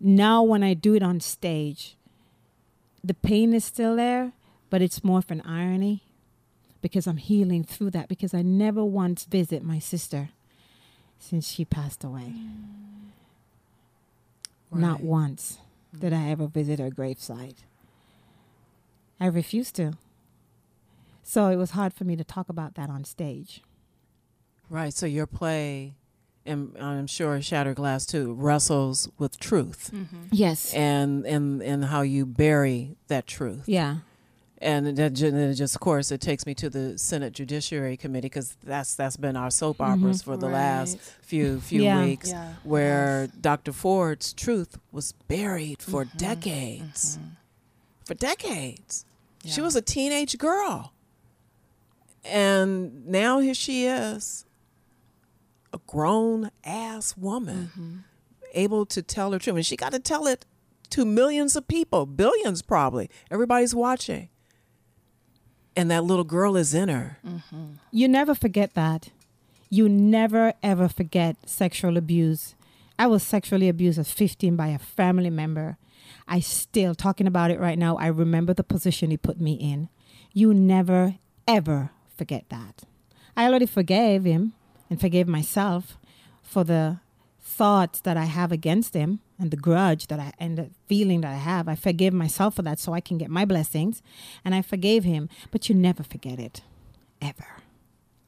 [0.00, 1.96] Now, when I do it on stage,
[3.04, 4.32] the pain is still there,
[4.70, 6.02] but it's more of an irony
[6.80, 10.30] because I'm healing through that because I never once visit my sister
[11.18, 12.32] since she passed away.
[12.34, 13.10] Mm.
[14.74, 15.04] Not Right.
[15.04, 15.58] once
[15.96, 16.30] did I mm.
[16.30, 17.58] ever visit her gravesite.
[19.20, 19.92] I refused to.
[21.22, 23.62] So it was hard for me to talk about that on stage.
[24.68, 24.92] Right.
[24.92, 25.94] So your play,
[26.46, 30.22] and I'm sure Shattered Glass too, wrestles with truth mm-hmm.
[30.30, 30.72] Yes.
[30.74, 33.64] and and and how you bury that truth.
[33.66, 33.98] Yeah.
[34.58, 38.94] And that just, of course, it takes me to the Senate Judiciary Committee because that's
[38.94, 40.04] that's been our soap mm-hmm.
[40.04, 42.04] operas for the last few few Yeah.
[42.04, 42.54] weeks, Yeah.
[42.62, 43.72] where Dr.
[43.72, 46.16] Ford's truth was buried for Mm-hmm.
[46.18, 47.28] decades, mm-hmm.
[48.04, 49.04] for decades.
[49.44, 50.91] She was a teenage girl,
[52.24, 54.44] and now here she is,
[55.72, 57.96] a grown ass woman, Mm-hmm.
[58.54, 60.44] able to tell her truth, and she got to tell it
[60.90, 63.08] to millions of people, billions probably.
[63.30, 64.28] Everybody's watching.
[65.74, 67.18] And that little girl is in her.
[67.90, 69.08] You never forget that.
[69.70, 72.54] You never ever forget sexual abuse.
[72.98, 75.78] I was sexually abused at 15 by a family member.
[76.28, 77.96] I still talking about it right now.
[77.96, 79.88] I remember the position he put me in.
[80.34, 81.14] You never
[81.48, 82.82] ever forget that.
[83.36, 84.52] I already forgave him
[84.90, 85.96] and forgave myself
[86.42, 86.98] for the
[87.40, 91.32] thoughts that I have against him and the grudge that I and the feeling that
[91.32, 91.68] I have.
[91.68, 94.02] I forgive myself for that so I can get my blessings
[94.44, 96.62] and I forgave him, but you never forget it
[97.20, 97.46] ever.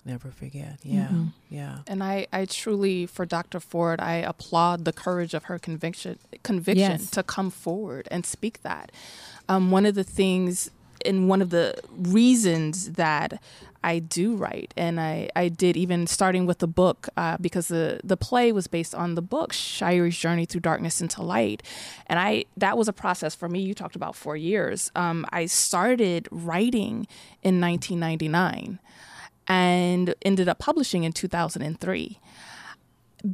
[0.07, 0.81] Never forget.
[0.83, 1.07] Yeah.
[1.07, 1.25] Mm-hmm.
[1.49, 1.79] Yeah.
[1.87, 3.59] And I, I truly, for Dr.
[3.59, 7.11] Ford, I applaud the courage of her conviction, conviction Yes.
[7.13, 8.93] to come forward and speak that.
[9.49, 10.71] Um, one of the things,
[11.05, 13.41] and one of the reasons that
[13.85, 18.01] I do write, and I, I did even starting with the book, uh, because the,
[18.03, 21.63] the play was based on the book, Shairi's Journey Through Darkness into Light.
[22.07, 23.61] And I that was a process for me.
[23.61, 24.91] You talked about four years.
[24.97, 27.07] Um, I started writing
[27.43, 28.79] in 1999
[29.47, 32.19] and ended up publishing in 2003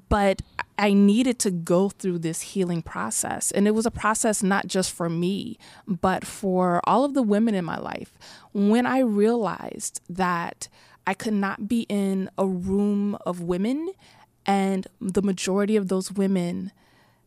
[0.08, 0.42] but
[0.78, 3.50] I needed to go through this healing process.
[3.50, 7.54] And it was a process not just for me, but for all of the women
[7.54, 8.14] in my life.
[8.52, 10.68] When I realized that
[11.06, 13.90] I could not be in a room of women
[14.46, 16.72] and the majority of those women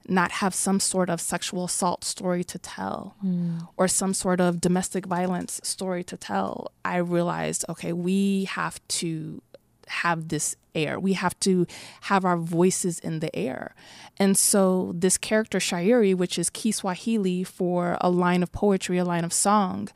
[0.08, 3.68] not have some sort of sexual assault story to tell mm.
[3.78, 9.42] or some sort of domestic violence story to tell, I realized, okay, we have to
[9.88, 11.00] have this air.
[11.00, 11.66] We have to
[12.02, 13.76] have our voices in the air.
[14.18, 19.24] And so this character Shairi, which is Kiswahili for a line of poetry, a line
[19.24, 19.90] of song,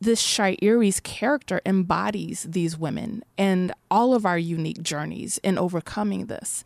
[0.00, 6.62] this Shairi's character embodies these women and all of our unique journeys in overcoming this.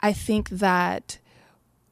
[0.00, 1.18] I think that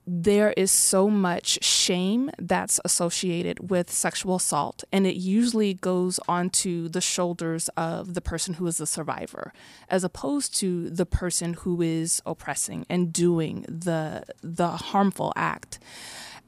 [0.06, 6.88] there is so much shame that's associated with sexual assault, and it usually goes onto
[6.88, 9.52] the shoulders of the person who is the survivor,
[9.88, 15.80] as opposed to the person who is oppressing and doing the the harmful act.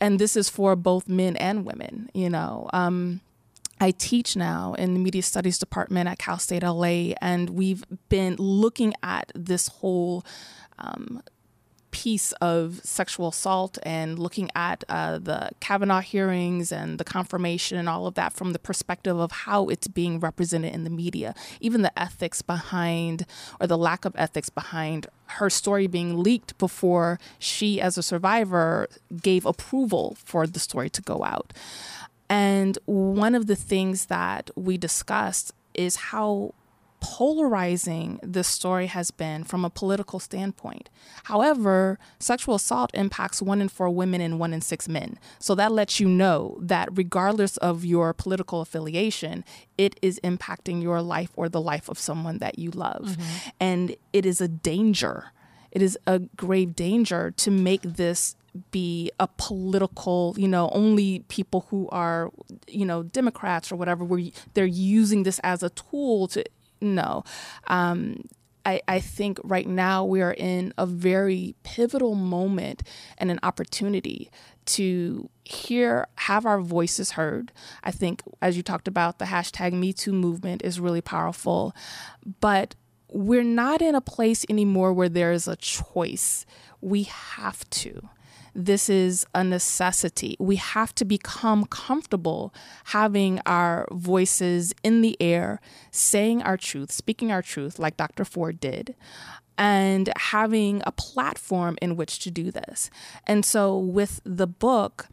[0.01, 2.09] And this is for both men and women.
[2.15, 3.21] You know, um,
[3.81, 8.37] I teach now in the media studies department at Cal State LA, and we've been
[8.37, 10.25] looking at this whole
[10.79, 11.23] um,
[11.91, 17.89] piece of sexual assault and looking at uh, the Kavanaugh hearings and the confirmation and
[17.89, 21.83] all of that from the perspective of how it's being represented in the media, even
[21.83, 23.27] the ethics behind
[23.61, 28.89] or the lack of ethics behind her story being leaked before she, as a survivor,
[29.23, 31.53] gave approval for the story to go out.
[32.31, 36.55] And one of the things that we discussed is how
[37.01, 40.91] polarizing this story has been from a political standpoint.
[41.25, 45.19] However, sexual assault impacts one in four women and one in six men.
[45.39, 49.45] So that lets you know that regardless of your political affiliation,
[49.77, 53.03] it is impacting your life or the life of someone that you love.
[53.05, 53.49] Mm-hmm.
[53.61, 55.33] And it is a danger.
[55.71, 58.35] It is a grave danger to make this
[58.71, 62.31] be a political, you know, only people who are,
[62.67, 64.23] you know, Democrats or whatever, where
[64.55, 66.45] they're using this as a tool to
[66.81, 67.25] no.
[67.67, 68.25] Um,
[68.65, 72.83] I, I think right now we are in a very pivotal moment
[73.17, 74.31] and an opportunity
[74.67, 77.51] to hear, have our voices heard.
[77.83, 81.75] I think, as you talked about, the hashtag MeToo movement is really powerful.
[82.41, 82.75] But
[83.11, 86.45] we're not in a place anymore where there is a choice.
[86.83, 88.11] We have to
[88.59, 90.37] this is a necessity.
[90.41, 92.53] We have to become comfortable
[92.87, 95.61] having our voices in the air,
[95.93, 98.25] saying our truth, speaking our truth, like Dr.
[98.25, 98.97] Ford did
[99.57, 102.91] and having a platform in which to do this.
[103.27, 105.09] And so, with the book,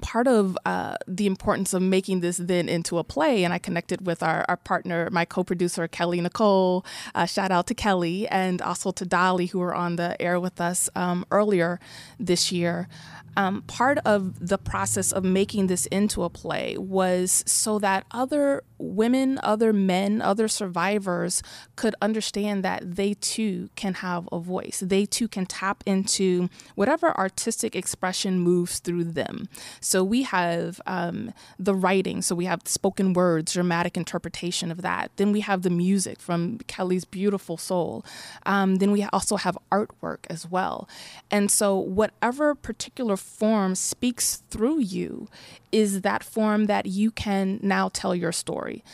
[0.00, 4.06] part of uh, the importance of making this then into a play, and I connected
[4.06, 6.84] with our, our partner, my co producer, Kelly Nicole.
[7.14, 10.60] Uh, shout out to Kelly and also to Dolly, who were on the air with
[10.60, 11.80] us um, earlier
[12.18, 12.88] this year
[13.36, 18.62] um, part of the process of making this into a play was so that other
[18.82, 21.42] women, other men, other survivors
[21.76, 24.82] could understand that they too can have a voice.
[24.84, 29.48] They too can tap into whatever artistic expression moves through them.
[29.80, 35.10] So we have um, the writing, so we have spoken words, dramatic interpretation of that.
[35.16, 38.04] Then we have the music from Kelly's beautiful soul.
[38.44, 40.88] Um, then we also have artwork as well.
[41.30, 45.28] And so, whatever particular form speaks through you
[45.72, 48.84] is that form that you can now tell your story.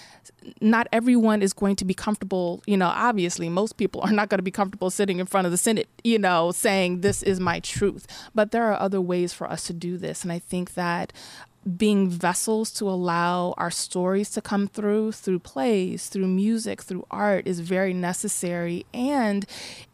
[0.60, 4.38] Not everyone is going to be comfortable, you know, obviously, most people are not going
[4.38, 7.60] to be comfortable sitting in front of the Senate, you know, saying, This is my
[7.60, 8.06] truth.
[8.34, 10.22] But there are other ways for us to do this.
[10.22, 11.12] And I think that
[11.76, 17.46] being vessels to allow our stories to come through through plays, through music, through art
[17.46, 18.86] is very necessary.
[18.94, 19.44] And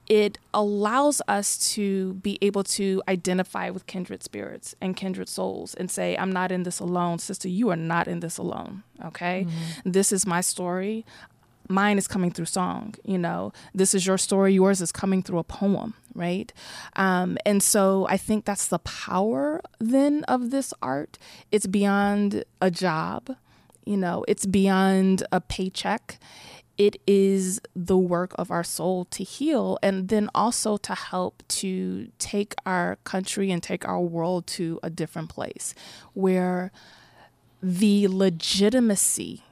[0.07, 5.91] it allows us to be able to identify with kindred spirits and kindred souls and
[5.91, 7.19] say, I'm not in this alone.
[7.19, 8.83] Sister, you are not in this alone.
[9.05, 9.47] Okay.
[9.49, 9.91] Mm-hmm.
[9.91, 11.07] This is my story.
[11.69, 12.95] Mine is coming through song.
[13.05, 14.53] You know, this is your story.
[14.53, 15.95] Yours is coming through a poem.
[16.15, 16.53] Right.
[16.97, 21.19] Um, and so I think that's the power then of this art.
[21.51, 23.37] It's beyond a job.
[23.87, 26.19] You know, it's beyond a paycheck
[26.77, 32.09] it is the work of our soul to heal and then also to help to
[32.19, 35.75] take our country and take our world to a different place
[36.15, 36.73] where
[37.63, 39.45] the legitimacy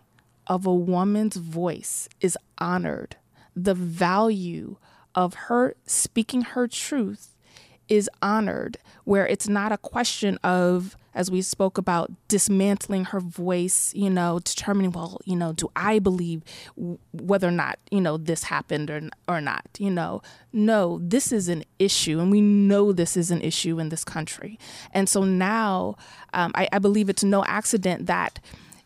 [0.46, 3.16] of a woman's voice is honored.
[3.54, 4.76] The value
[5.14, 7.36] of her speaking her truth
[7.88, 13.92] is honored, where it's not a question of as we spoke about dismantling her voice,
[13.94, 16.42] you know, determining, well, you know, do I believe
[16.76, 20.22] w- whether or not, you know, this happened or, or not, you know?
[20.52, 24.58] No, this is an issue, and we know this is an issue in this country.
[24.92, 25.96] And so now
[26.32, 28.40] um, I, I believe it's no accident that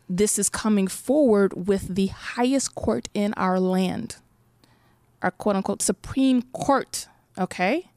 [0.09, 4.17] this is coming forward with the highest court in our land,
[5.21, 7.89] our quote unquote Supreme Court, okay?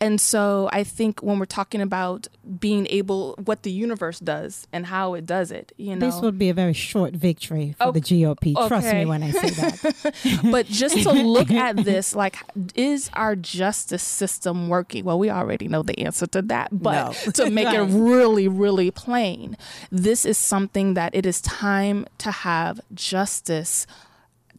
[0.00, 2.28] And so I think when we're talking about
[2.60, 6.06] being able, what the universe does and how it does it, you know.
[6.06, 8.00] This would be a very short victory for okay.
[8.00, 8.56] the GOP.
[8.56, 8.68] Okay.
[8.68, 10.40] Trust me when I say that.
[10.52, 12.36] but just to look at this, like,
[12.76, 15.04] is our justice system working?
[15.04, 16.68] Well, we already know the answer to that.
[16.70, 17.32] But no.
[17.32, 17.80] to make right.
[17.80, 19.56] it really, really plain,
[19.90, 23.86] this is something that it is time to have justice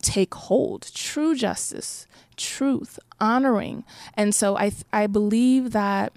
[0.01, 2.07] take hold, true justice
[2.39, 3.83] truth, honoring.
[4.15, 6.13] And so I I believe that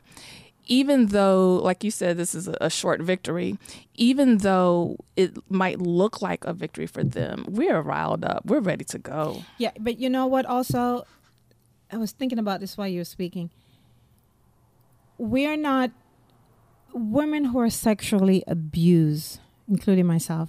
[0.66, 3.58] even though, like you said, this is a short victory,
[3.96, 8.46] even though it might look like a victory for them, we're riled up.
[8.46, 9.42] We're ready to go.
[9.58, 10.46] Yeah, but you know what?
[10.46, 11.04] Also,
[11.90, 13.50] I was thinking about this while you were speaking.
[15.18, 15.90] We're not
[16.94, 20.48] women who are sexually abused, including myself.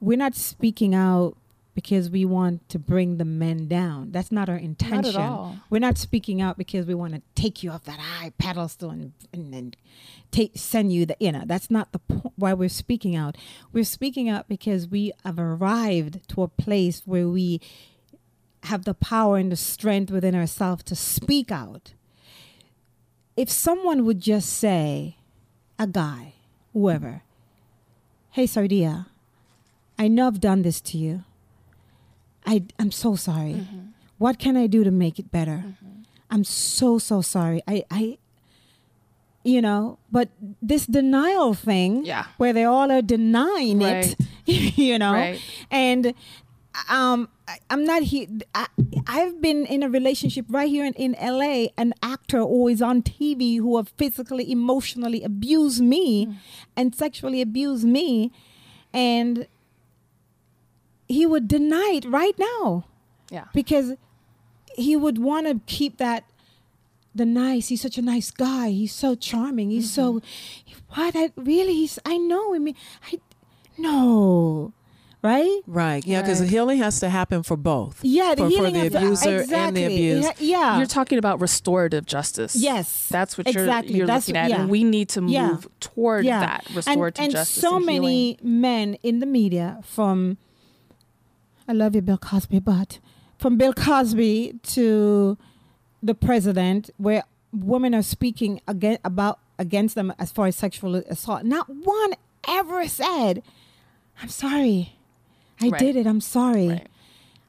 [0.00, 1.36] We're not speaking out
[1.74, 4.12] because we want to bring the men down.
[4.12, 5.20] That's not our intention.
[5.20, 5.56] all.
[5.70, 9.12] We're not speaking out because we want to take you off that high pedestal and
[9.32, 9.76] and, and
[10.30, 11.42] take send you the you know.
[11.44, 13.36] That's not the po- why we're speaking out.
[13.72, 17.60] We're speaking out because we have arrived to a place where we
[18.64, 21.92] have the power and the strength within ourselves to speak out.
[23.36, 25.16] If someone would just say,
[25.78, 26.34] a guy,
[26.72, 27.22] whoever,
[28.30, 29.06] hey Sardia,
[29.98, 31.24] I know I've done this to you.
[32.46, 33.54] I I'm so sorry.
[33.54, 33.78] Mm-hmm.
[34.18, 35.64] What can I do to make it better?
[35.66, 36.02] Mm-hmm.
[36.30, 37.62] I'm so so sorry.
[37.66, 38.18] I I
[39.44, 40.30] you know, but
[40.62, 42.26] this denial thing Yeah.
[42.38, 44.16] where they all are denying Right.
[44.46, 45.12] it, you know.
[45.12, 45.40] Right.
[45.70, 46.14] And
[46.88, 48.66] um I, I'm not here I,
[49.06, 53.02] I've been in a relationship right here in, in LA an actor who is on
[53.02, 56.36] TV who have physically emotionally abused me mm.
[56.76, 58.32] and sexually abused me
[58.92, 59.46] and
[61.16, 62.84] he would deny it right now
[63.30, 63.46] Yeah.
[63.54, 63.88] because
[64.76, 66.24] he would want to keep that
[67.14, 70.80] the nice he's such a nice guy he's so charming he's so mm-hmm.
[70.94, 72.74] what I really he's I know I mean
[73.10, 73.20] I
[73.78, 74.72] no
[75.22, 76.04] right Right.
[76.06, 76.46] Yeah, because Right.
[76.50, 78.00] the healing has to happen for both.
[78.02, 79.56] yeah the for, healing for the has to- abuser exactly.
[79.64, 80.26] and the It abused.
[80.28, 82.56] ha- yeah You're talking about restorative justice.
[82.56, 83.92] Yes, That's what exactly.
[83.92, 84.50] you're, you're That's- looking at.
[84.50, 84.60] yeah.
[84.62, 85.56] And we need to move Yeah.
[85.80, 86.40] toward yeah.
[86.40, 87.62] that and, restorative and justice.
[87.62, 90.36] so and many men in the media from
[91.66, 92.98] I love you, Bill Cosby, but
[93.38, 95.38] from Bill Cosby to
[96.02, 101.44] the president, where women are speaking again about against them as far as sexual assault.
[101.44, 102.14] Not one
[102.48, 103.42] ever said,
[104.20, 104.96] "I'm sorry,
[105.60, 105.78] I Right.
[105.78, 106.06] did it.
[106.06, 106.88] I'm sorry." Right.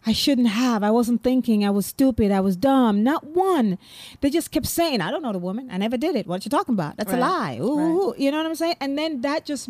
[0.08, 0.84] I shouldn't have.
[0.84, 1.66] I wasn't thinking.
[1.66, 2.32] I was stupid.
[2.32, 3.04] I was dumb.
[3.04, 3.80] Not one.
[4.22, 5.70] They just kept saying, "I don't know the woman.
[5.72, 6.28] I never did it.
[6.28, 6.96] What you talking about?
[6.98, 8.20] That's a lie." Ooh, Right.
[8.20, 8.76] you know what I'm saying?
[8.80, 9.68] And then that just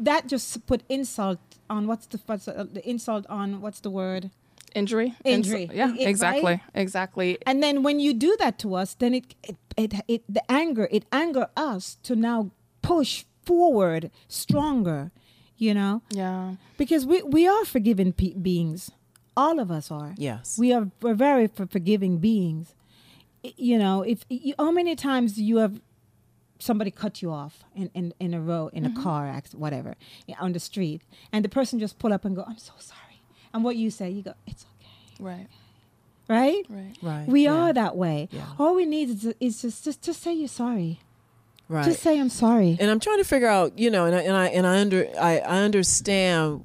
[0.00, 1.38] that just put insult
[1.70, 4.30] on what's the what's the, the insult on what's the word?
[4.74, 5.14] Injury.
[5.24, 5.62] Injury.
[5.64, 6.06] Ins- yeah, It- right?
[6.08, 6.62] exactly.
[6.74, 7.38] Exactly.
[7.46, 10.88] And then when you do that to us, then it it, it it the anger
[10.90, 12.50] it anger us to now
[12.82, 15.10] push forward stronger,
[15.56, 16.54] you know, Yeah.
[16.76, 18.90] because we we are forgiving pe- beings.
[19.36, 20.14] All of us are.
[20.18, 20.58] Yes.
[20.58, 22.74] We are we're very for forgiving beings.
[23.56, 25.80] You know, if you, how many times you have
[26.58, 29.02] somebody cut you off in, in, in a row in a mm-hmm.
[29.02, 29.94] car accident, whatever,
[30.40, 31.02] on the street,
[31.32, 34.10] and the person just pull up and go, "I'm so sorry," and what you say,
[34.10, 35.46] you go, "It's okay," Right.
[36.28, 36.64] right?
[36.68, 36.96] Right.
[37.02, 37.26] Right.
[37.26, 37.54] We yeah.
[37.54, 38.28] are that way.
[38.30, 38.46] Yeah.
[38.58, 41.00] All we need is, is just, just just say you're sorry.
[41.68, 41.84] Right.
[41.84, 42.76] Just say I'm sorry.
[42.80, 45.06] and I'm trying to figure out, you know, and I and I and I under
[45.20, 46.64] I, I understand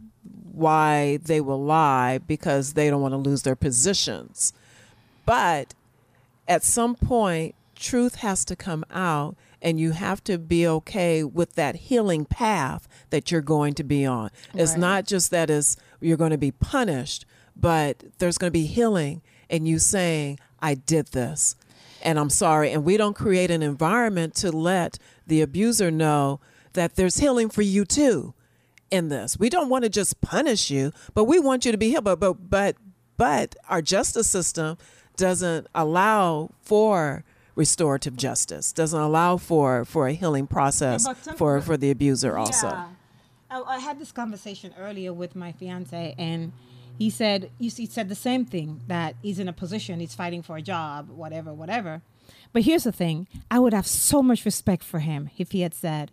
[0.53, 4.53] why they will lie because they don't want to lose their positions.
[5.25, 5.73] But
[6.47, 11.55] at some point, truth has to come out, and you have to be okay with
[11.55, 14.29] that healing path that you're going to be on.
[14.53, 14.79] It's Right.
[14.79, 19.21] not just that is you're going to be punished, but there's going to be healing,
[19.49, 21.55] and you saying, "I did this."
[22.05, 22.69] and I'm sorry.
[22.73, 26.41] And we don't create an environment to let the abuser know
[26.73, 28.33] that there's healing for you too
[28.91, 29.39] in this.
[29.39, 32.03] We don't want to just punish you, but we want you to be healed.
[32.03, 32.75] But but but
[33.15, 34.77] but our justice system
[35.15, 37.23] doesn't allow for
[37.55, 38.71] restorative justice.
[38.71, 42.67] Doesn't allow for for a healing process for for the abuser also.
[42.67, 42.87] Yeah.
[43.49, 46.51] I, I had this conversation earlier with my fiance, and
[46.97, 50.15] he said, "You see, he said the same thing that he's in a position, he's
[50.15, 52.01] fighting for a job, whatever, whatever."
[52.51, 55.73] But here's the thing: I would have so much respect for him if he had
[55.73, 56.11] said,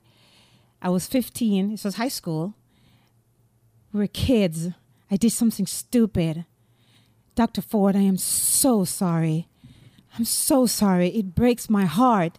[0.82, 1.70] "I was 15.
[1.70, 2.54] This was high school.
[3.92, 4.68] We were kids.
[5.10, 6.44] I did something stupid.
[7.34, 7.62] Dr.
[7.62, 9.48] Ford, I am so sorry.
[10.20, 11.08] I'm so sorry.
[11.08, 12.38] It breaks my heart."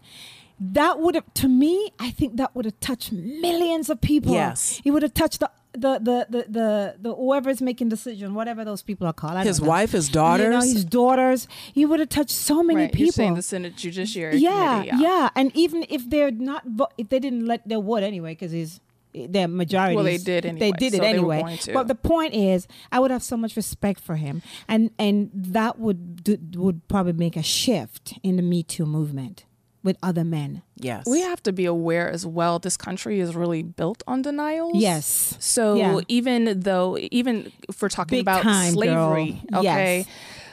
[0.60, 4.32] That would have, to me, I think that would have touched millions of people.
[4.32, 4.80] Yes.
[4.84, 8.82] It would have touched the the the the the, the whoever's making decision, whatever those
[8.82, 9.34] people are called.
[9.38, 10.72] I His wife, his You know, daughters.
[10.72, 11.48] his daughters.
[11.74, 12.92] You would have touched so many right.
[12.92, 13.06] people.
[13.06, 15.02] You're saying the Senate Judiciary yeah, Committee.
[15.02, 16.62] yeah, and even if they're not,
[16.96, 18.80] if they didn't let, they would anyway because he's
[19.14, 19.94] their majority.
[19.96, 21.40] Well, they did anyway, They did it so they were anyway.
[21.42, 21.72] going to.
[21.74, 25.78] But the point is, I would have so much respect for him, and and that
[25.78, 29.44] would do, would probably make a shift in the Me Too movement
[29.84, 30.62] with other men.
[30.76, 31.04] yes.
[31.06, 32.60] We have to be aware as well.
[32.60, 34.76] This country is really built on denials.
[34.76, 35.36] Yes.
[35.40, 36.00] So Yeah.
[36.06, 39.58] even though, even if we're talking Big about time, slavery, girl.
[39.60, 40.06] okay, Yes.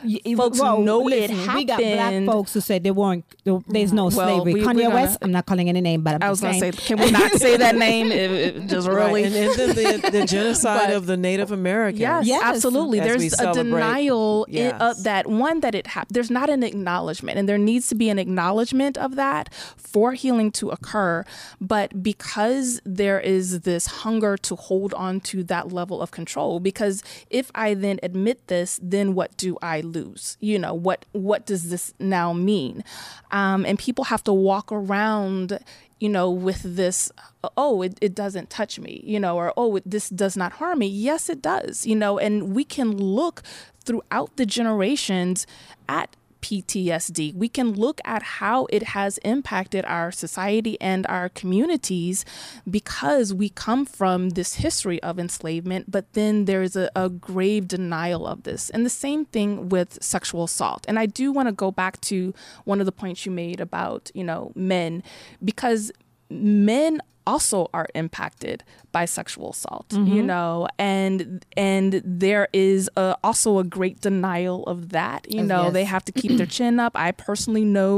[0.04, 2.26] Y- y- folks well, know it listen, We got black happened.
[2.28, 3.26] folks who said they weren't.
[3.68, 4.54] There's no Well, slavery.
[4.54, 5.18] we- Kanye we're gonna- West.
[5.22, 7.32] I'm not calling any name, but I'm I was going to say, can we not
[7.34, 8.12] say that name?
[8.12, 9.24] It, it just really.
[9.24, 9.32] Right.
[9.34, 12.00] And then the, the genocide But- of the Native Americans.
[12.00, 12.42] Yes, Yes.
[12.44, 13.00] absolutely.
[13.00, 14.82] There's a denial i- Yes.
[14.82, 16.14] of that one that it happened.
[16.16, 20.52] There's not an acknowledgement, and there needs to be an acknowledgement of that for healing
[20.54, 21.24] to occur.
[21.60, 27.04] But because there is this hunger to hold on to that level of control, because
[27.30, 30.38] if I then admit this, then what do I lose?
[30.40, 32.84] You know, what what does this now mean?
[33.32, 35.60] Um, and people have to walk around
[36.00, 37.12] you know, with this,
[37.58, 40.80] oh, it, it doesn't touch me, you know, or oh, it, this does not harm
[40.80, 40.88] me.
[40.88, 43.44] Yes, it does, you know, and we can look
[43.84, 45.46] throughout the generations
[45.88, 47.34] at PTSD.
[47.34, 52.26] We can look at how it has impacted our society and our communities
[52.70, 58.26] because we come from this history of enslavement, but then there's a, a grave denial
[58.28, 58.70] of this.
[58.70, 60.86] And the same thing with sexual assault.
[60.88, 62.34] And I do want to go back to
[62.66, 65.04] one of the points you made about, you know, men,
[65.44, 65.92] because
[66.30, 67.02] men
[67.32, 68.58] also are impacted
[68.96, 70.68] by sexual assault you know?
[70.96, 71.90] And and
[72.24, 75.50] there is a, also a great denial of that you Yes.
[75.52, 75.64] know?
[75.78, 76.94] They have to keep their chin up.
[77.08, 77.94] I personally know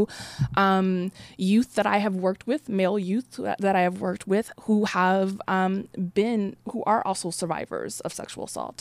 [0.63, 3.29] um, youth that i have worked with male youth
[3.65, 5.73] that i have worked with who have um,
[6.19, 8.77] been who are also survivors of sexual assault.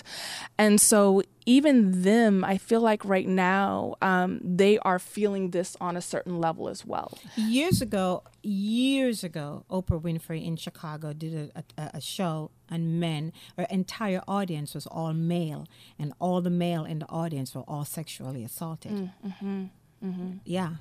[0.65, 1.23] And so
[1.57, 3.71] even them i feel like right now
[4.11, 4.31] um,
[4.61, 8.07] they are feeling this on a certain level as well Years ago,
[8.43, 13.23] years ago, Oprah Winfrey in Chicago did a, a, a show on men.
[13.59, 15.63] Her entire audience was all male,
[15.99, 18.93] and all the male in the audience were all sexually assaulted.
[18.93, 19.65] Mm, mm-hmm,
[20.07, 20.31] mm-hmm.
[20.45, 20.73] Yeah,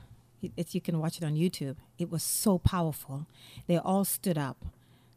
[0.59, 1.75] it's, you can watch it on YouTube.
[1.97, 3.17] It was so powerful.
[3.67, 4.59] They all stood up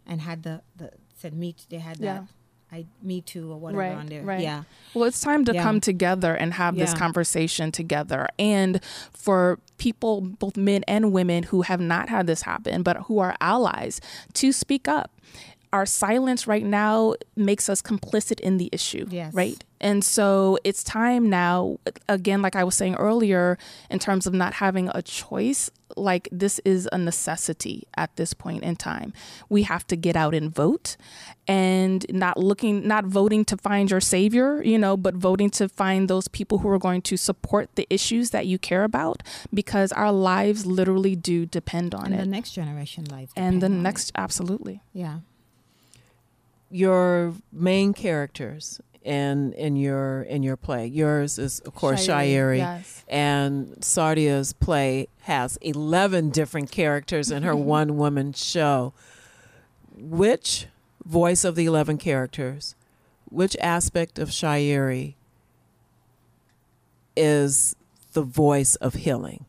[0.07, 0.89] and had the, the
[1.21, 2.15] said meet They had Yeah.
[2.15, 2.23] that
[2.73, 4.41] I me too or whatever on there.
[4.41, 4.63] Yeah.
[4.95, 5.63] Well, it's time to Yeah.
[5.63, 8.29] come together and have this conversation together.
[8.39, 8.81] And
[9.13, 13.37] for people, both men and women, who have not had this happen, but who are
[13.41, 14.01] allies,
[14.35, 15.11] to speak up.
[15.73, 19.33] Our silence right now makes us complicit in the issue, Yes.
[19.35, 19.63] right?
[19.83, 21.79] And so it's time now,
[22.09, 23.59] again, like I was saying earlier,
[23.91, 28.63] in terms of not having a choice, like this is a necessity at this point
[28.63, 29.13] in time.
[29.49, 30.97] We have to get out and vote
[31.49, 36.09] and not looking, not voting to find your savior, you know, but voting to find
[36.09, 39.23] those people who are going to support the issues that you care about
[39.53, 42.21] because our lives literally do depend on it.
[42.21, 43.33] And the next generation lives.
[43.37, 43.83] and the depend on it.
[43.83, 44.81] next, absolutely.
[44.93, 45.19] Yeah.
[46.71, 50.87] Your main characters in in your in your play.
[50.87, 53.05] Yours is of course Shairi, Shairi, yes.
[53.09, 58.93] and Sardia's play has eleven different characters in her one woman show.
[59.95, 60.67] Which
[61.05, 62.75] voice of the eleven characters,
[63.29, 65.15] which aspect of Shairi
[67.17, 67.77] is
[68.13, 69.45] the voice of healing?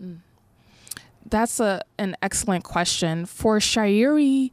[0.00, 0.18] Mm.
[1.28, 3.26] That's a an excellent question.
[3.26, 4.50] For Shairi,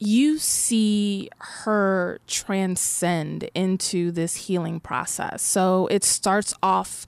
[0.00, 5.42] you see her transcend into this healing process.
[5.42, 7.06] So it starts off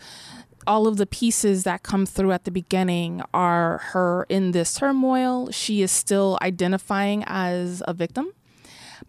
[0.66, 5.50] all of the pieces that come through at the beginning are her in this turmoil.
[5.50, 8.32] She is still identifying as a victim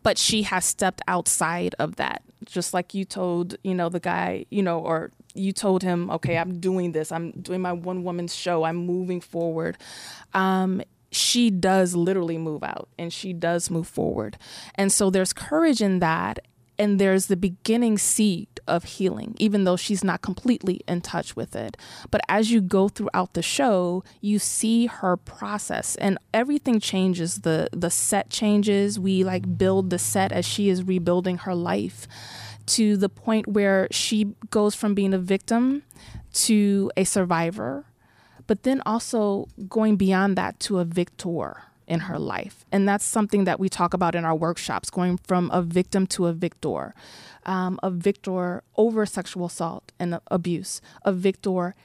[0.04, 4.46] but she has stepped outside of that just like you told you know the guy
[4.50, 8.28] you know or you told him okay i'm doing this i'm doing my one woman
[8.28, 9.78] show i'm moving forward
[10.34, 10.82] um,
[11.14, 14.38] she does literally move out and she does move forward
[14.76, 16.40] and so there's courage in that
[16.80, 21.56] and there's the beginning seed of healing, even though she's not completely in touch with
[21.56, 21.78] it.
[22.10, 27.42] But as you go throughout the show, you see her process and everything changes.
[27.42, 29.00] The the set changes.
[29.00, 32.08] We like build the set as she is rebuilding her life
[32.66, 35.84] to the point where she goes from being a victim
[36.34, 37.86] to a survivor,
[38.48, 42.66] but then also going beyond that to a victor in her life.
[42.72, 46.28] And that's something that we talk about in our workshops going from a victim to
[46.28, 46.94] a victor,
[47.46, 51.76] um, a victor over sexual assault and abuse, a victor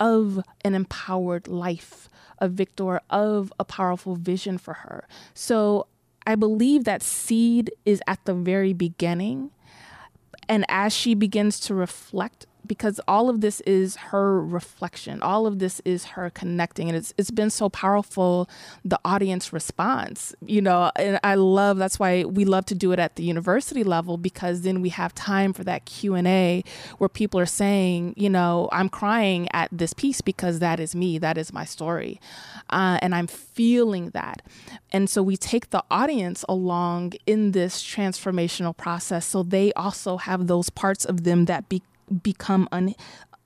[0.00, 2.08] of an empowered life,
[2.38, 5.06] a victor of a powerful vision for her.
[5.34, 5.86] So
[6.26, 9.50] I believe that seed is at the very beginning.
[10.48, 15.58] And as she begins to reflect, because all of this is her reflection, all of
[15.58, 18.48] this is her connecting, and it's it's been so powerful.
[18.82, 22.98] The audience response, you know, and I love that's why we love to do it
[22.98, 26.64] at the university level because then we have time for that Q and A
[26.96, 31.18] where people are saying, you know, I'm crying at this piece because that is me,
[31.18, 32.18] that is my story,
[32.70, 34.40] uh, and I'm feeling that,
[34.92, 40.46] and so we take the audience along in this transformational process, so they also have
[40.46, 41.82] those parts of them that be
[42.12, 42.94] become un,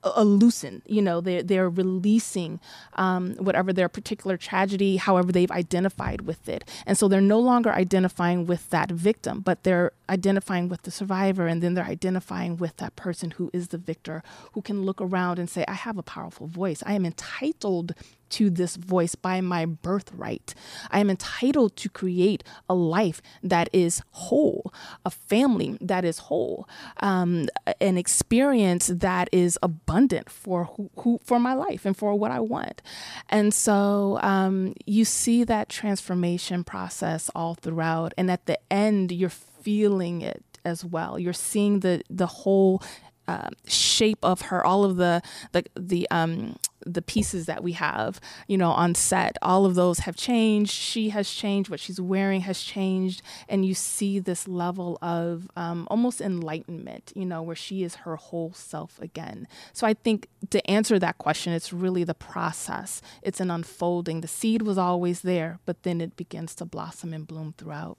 [0.03, 0.81] a, loosen.
[0.85, 2.59] You know, they're they're releasing
[2.93, 7.71] um, whatever their particular tragedy, however they've identified with it, and so they're no longer
[7.71, 12.77] identifying with that victim, but they're identifying with the survivor, and then they're identifying with
[12.77, 16.03] that person who is the victor, who can look around and say, "I have a
[16.03, 16.83] powerful voice.
[16.85, 17.93] I am entitled
[18.31, 20.53] to this voice by my birthright.
[20.91, 24.73] I am entitled to create a life that is whole,
[25.05, 26.67] a family that is whole,
[27.01, 27.47] um,
[27.81, 32.39] an experience that is abundant for who, who, for my life and for what I
[32.39, 32.81] want.
[33.29, 39.29] And so um, you see that transformation process all throughout, and at the end, you're
[39.29, 41.17] feeling it as well.
[41.17, 42.83] You're seeing the the whole
[43.27, 45.21] uh, shape of her, all of the
[45.51, 46.57] the the um
[46.87, 49.37] the pieces that we have, you know, on set.
[49.41, 50.71] All of those have changed.
[50.71, 51.69] She has changed.
[51.69, 57.25] What she's wearing has changed, and you see this level of um, almost enlightenment, you
[57.25, 59.47] know, where she is her whole self again.
[59.73, 63.01] So I think to answer that question, it's really the process.
[63.21, 64.21] It's an unfolding.
[64.21, 67.97] The seed was always there, but then it begins to blossom and bloom throughout.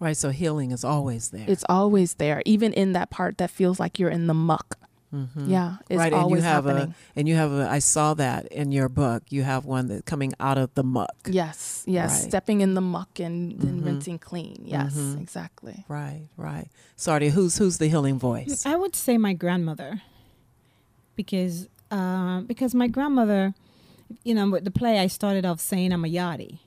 [0.00, 0.16] Right.
[0.16, 1.44] So healing is always there.
[1.48, 4.78] It's always there, even in that part that feels like you're in the muck.
[5.14, 5.48] Mm-hmm.
[5.50, 6.94] Yeah, it's right, always and you have happening.
[7.16, 7.66] a and you have a.
[7.68, 9.22] I saw that in your book.
[9.30, 11.16] You have one that coming out of the muck.
[11.26, 12.28] Yes, yes, Right.
[12.28, 13.86] stepping in the muck and then Mhm.
[13.86, 14.64] rinsing clean.
[14.66, 15.20] Yes, Mhm.
[15.22, 15.86] exactly.
[15.88, 16.68] Right, right.
[16.96, 18.66] Sorry, who's who's the healing voice?
[18.66, 20.02] I would say my grandmother,
[21.16, 23.54] because uh, because my grandmother,
[24.24, 26.58] you know, with the play I started off saying I'm a Yardie,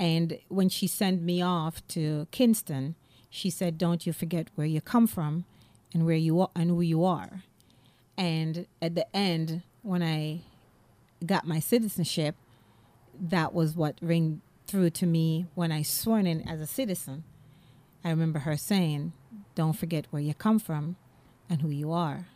[0.00, 2.96] and when she sent me off to Kingston,
[3.30, 5.44] she said, "Don't you forget where you come from,
[5.94, 7.44] and where you are and who you are."
[8.16, 10.42] And at the end, when I
[11.24, 12.36] got my citizenship,
[13.20, 17.24] that was what rang through to me when I sworn in as a citizen.
[18.04, 19.12] I remember her saying,
[19.54, 20.96] "Don't forget where you come from
[21.48, 22.26] and who you are."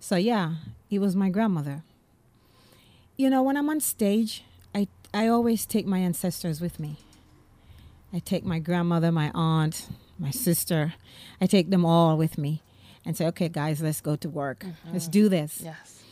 [0.00, 0.56] So yeah,
[0.90, 1.82] it was my grandmother.
[3.16, 6.98] You know, when I'm on stage, I I always take my ancestors with me.
[8.12, 9.88] I take my grandmother, my aunt,
[10.18, 10.94] my sister.
[11.40, 12.62] I take them all with me
[13.04, 14.64] and say, "Okay, guys, let's go to work.
[14.92, 15.12] Let's mm-hmm.
[15.12, 16.02] do this." Yes.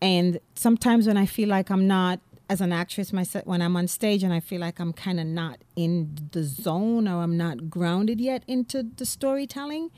[0.00, 2.18] And sometimes when I feel like I'm not
[2.50, 5.26] as an actress myself when I'm on stage and I feel like I'm kind of
[5.26, 9.90] not in the zone or I'm not grounded yet into the storytelling,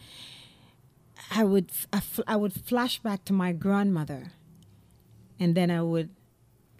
[1.31, 4.33] I would I, fl- I would flash back to my grandmother,
[5.41, 6.11] and then I would.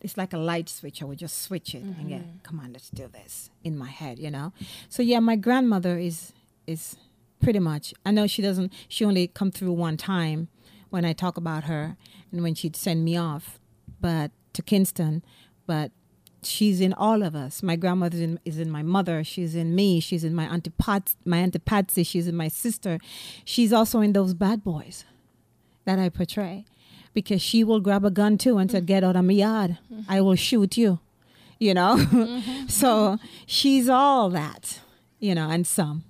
[0.01, 1.01] It's like a light switch.
[1.01, 2.39] I would just switch it and get, mm-hmm.
[2.43, 4.53] come on, let's do this in my head, you know.
[4.91, 6.35] So yeah, my grandmother is
[6.67, 6.97] is
[7.41, 7.95] pretty much.
[8.05, 8.73] I know she doesn't.
[8.89, 10.49] She only come through one time
[10.91, 11.97] when I talk about her
[12.33, 13.59] and when she'd send me off,
[14.01, 15.25] but to Kingston,
[15.67, 15.91] but
[16.43, 17.63] she's in all of us.
[17.63, 19.25] My grandmother is in, is in my mother.
[19.25, 20.01] She's in me.
[20.01, 22.03] She's in my auntie Pat, my auntie Patsy.
[22.05, 22.99] She's in my sister.
[23.45, 25.05] She's also in those bad boys
[25.85, 26.65] that I portray,
[27.13, 29.79] because she will grab a gun too and say, "Get out of my yard.
[30.09, 31.01] I will shoot you."
[31.59, 31.97] You know.
[32.15, 32.67] Mm-hmm.
[32.69, 34.81] so she's all that,
[35.19, 36.05] you know, and some.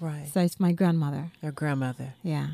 [0.00, 0.28] Right.
[0.32, 1.30] So it's my grandmother.
[1.42, 2.14] Your grandmother.
[2.22, 2.48] Yeah.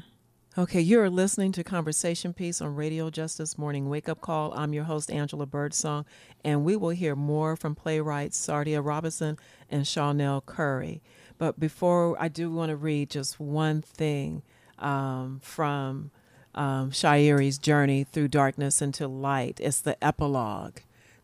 [0.56, 4.52] Okay, you're listening to Conversation Piece on Radio Justice Morning Wake Up Call.
[4.54, 6.04] I'm your host, Angela Birdsong,
[6.44, 9.38] and we will hear more from playwrights Sardia Robinson
[9.70, 11.00] and Shawnell Curry.
[11.38, 14.42] But before I do want to read just one thing
[14.78, 16.10] um, from
[16.54, 19.58] um, Shairi's journey through darkness into light.
[19.58, 20.78] It's the epilogue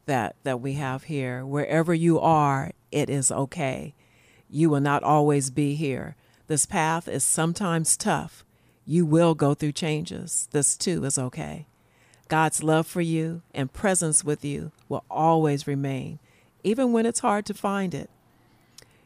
[0.06, 1.44] that, that we have here.
[1.44, 3.94] Wherever you are, it is okay.
[4.50, 6.16] You will not always be here.
[6.46, 8.44] This path is sometimes tough.
[8.86, 10.48] You will go through changes.
[10.52, 11.66] This too is okay.
[12.28, 16.18] God's love for you and presence with you will always remain,
[16.62, 18.10] even when it's hard to find it.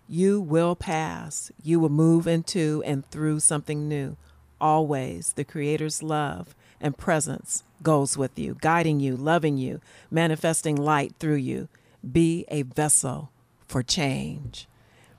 [0.09, 1.51] You will pass.
[1.62, 4.16] You will move into and through something new.
[4.61, 9.80] Always, the Creator's love and presence goes with you, guiding you, loving you,
[10.11, 11.68] manifesting light through you.
[12.11, 13.30] Be a vessel
[13.66, 14.68] for change.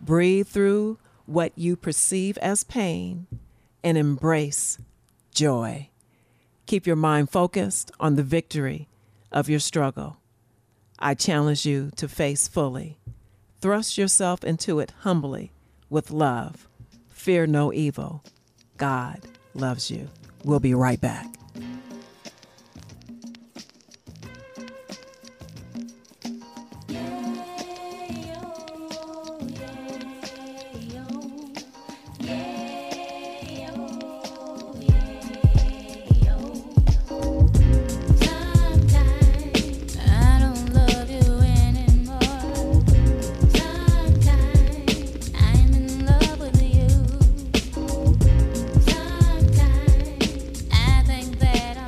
[0.04, 3.26] Breathe through what you perceive as pain
[3.86, 4.78] and embrace
[5.34, 5.90] joy.
[6.66, 8.90] Keep your mind focused on the victory
[9.32, 10.18] of your struggle.
[11.00, 13.00] I challenge you to face fully.
[13.62, 15.54] Thrust yourself into it humbly
[15.90, 16.68] with love.
[17.08, 18.26] Fear no evil.
[18.76, 19.22] God
[19.54, 20.10] loves you.
[20.44, 21.34] We'll be right back.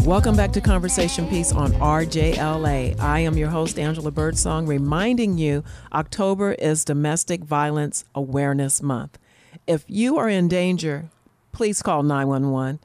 [0.06, 3.00] Welcome back to Conversation Piece on RJLA.
[3.00, 9.18] I am your host, Angela Birdsong, reminding you October is Domestic Violence Awareness Month.
[9.66, 11.10] If you are in danger,
[11.54, 12.82] please call 911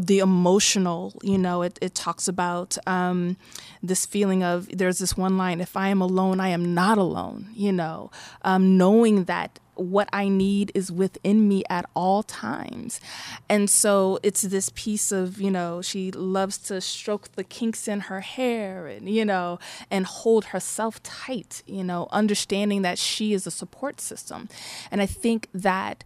[0.00, 3.36] the emotional you know it, it talks about um,
[3.82, 7.48] this feeling of there's this one line if i am alone i am not alone
[7.54, 8.10] you know
[8.42, 13.00] um, knowing that what I need is within me at all times.
[13.48, 18.00] And so it's this piece of, you know, she loves to stroke the kinks in
[18.00, 19.58] her hair and, you know,
[19.90, 24.48] and hold herself tight, you know, understanding that she is a support system.
[24.90, 26.04] And I think that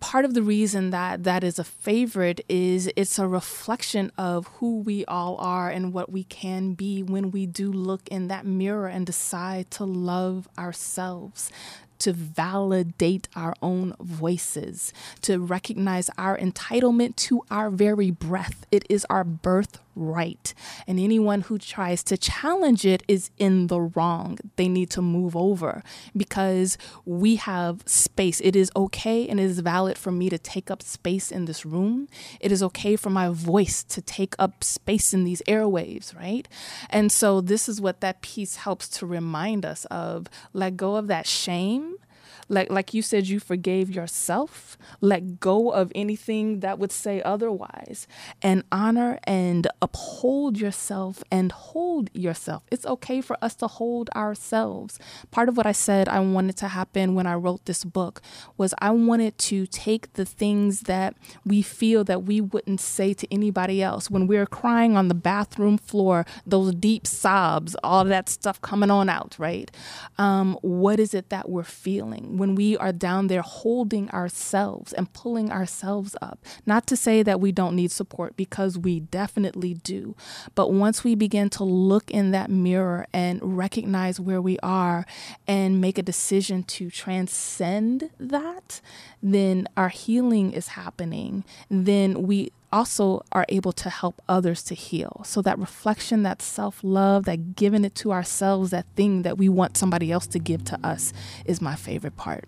[0.00, 4.80] part of the reason that that is a favorite is it's a reflection of who
[4.80, 8.88] we all are and what we can be when we do look in that mirror
[8.88, 11.50] and decide to love ourselves
[12.02, 14.92] to validate our own voices,
[15.22, 18.66] to recognize our entitlement to our very breath.
[18.70, 19.80] It is our birthright.
[19.94, 24.38] And anyone who tries to challenge it is in the wrong.
[24.56, 25.82] They need to move over
[26.16, 28.40] because we have space.
[28.40, 31.64] It is okay and it is valid for me to take up space in this
[31.64, 32.08] room.
[32.40, 36.48] It is okay for my voice to take up space in these airwaves, right?
[36.90, 41.06] And so this is what that piece helps to remind us of let go of
[41.08, 41.96] that shame
[42.48, 44.76] like like you said you forgave yourself.
[45.00, 48.06] Let go of anything that would say otherwise.
[48.42, 52.62] And honor and uphold yourself and hold yourself.
[52.70, 54.98] It's okay for us to hold ourselves.
[55.30, 58.20] Part of what i said i wanted to happen when i wrote this book
[58.56, 61.14] was i wanted to take the things that
[61.44, 64.10] we feel that we wouldn't say to anybody else.
[64.10, 69.08] When we're crying on the bathroom floor those deep sobs all that stuff coming on
[69.08, 69.70] out right?
[70.18, 75.12] Um, what is it that we're feeling when we are down there holding ourselves and
[75.12, 76.40] pulling ourselves up.
[76.66, 80.16] Not to say that we don't need support because we definitely do.
[80.56, 85.06] But once we begin to look in that mirror and recognize where we are
[85.46, 88.80] and make a decision to transcend that,
[89.22, 91.44] then our healing is happening.
[91.70, 95.22] Then we also are able to help others to heal.
[95.24, 99.48] So that reflection, that self love, that giving it to ourselves, that thing that we
[99.48, 101.12] want somebody else to give to us
[101.44, 102.44] is my favorite part.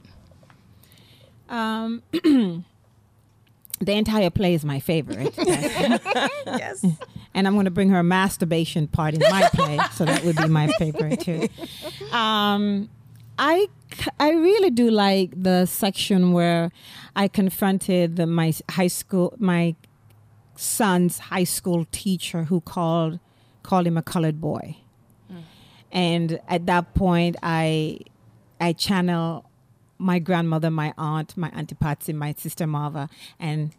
[1.49, 2.65] Um, the
[3.93, 5.35] entire play is my favorite.
[5.39, 6.85] yes.
[7.37, 10.37] And I'm going to bring her a masturbation part in my play, so that would
[10.37, 11.49] be my favorite too.
[12.13, 12.89] Um,
[13.37, 13.67] I
[14.21, 16.71] I really do like the section where
[17.17, 19.75] I confronted the, my high school my
[20.57, 23.19] son's high school teacher who called
[23.63, 24.77] called him a colored boy.
[25.33, 25.43] Mm.
[25.93, 27.99] And at that point I
[28.61, 29.51] I channel
[29.99, 33.75] my grandmother, my aunt, my auntie Patsy, my sister Marva, and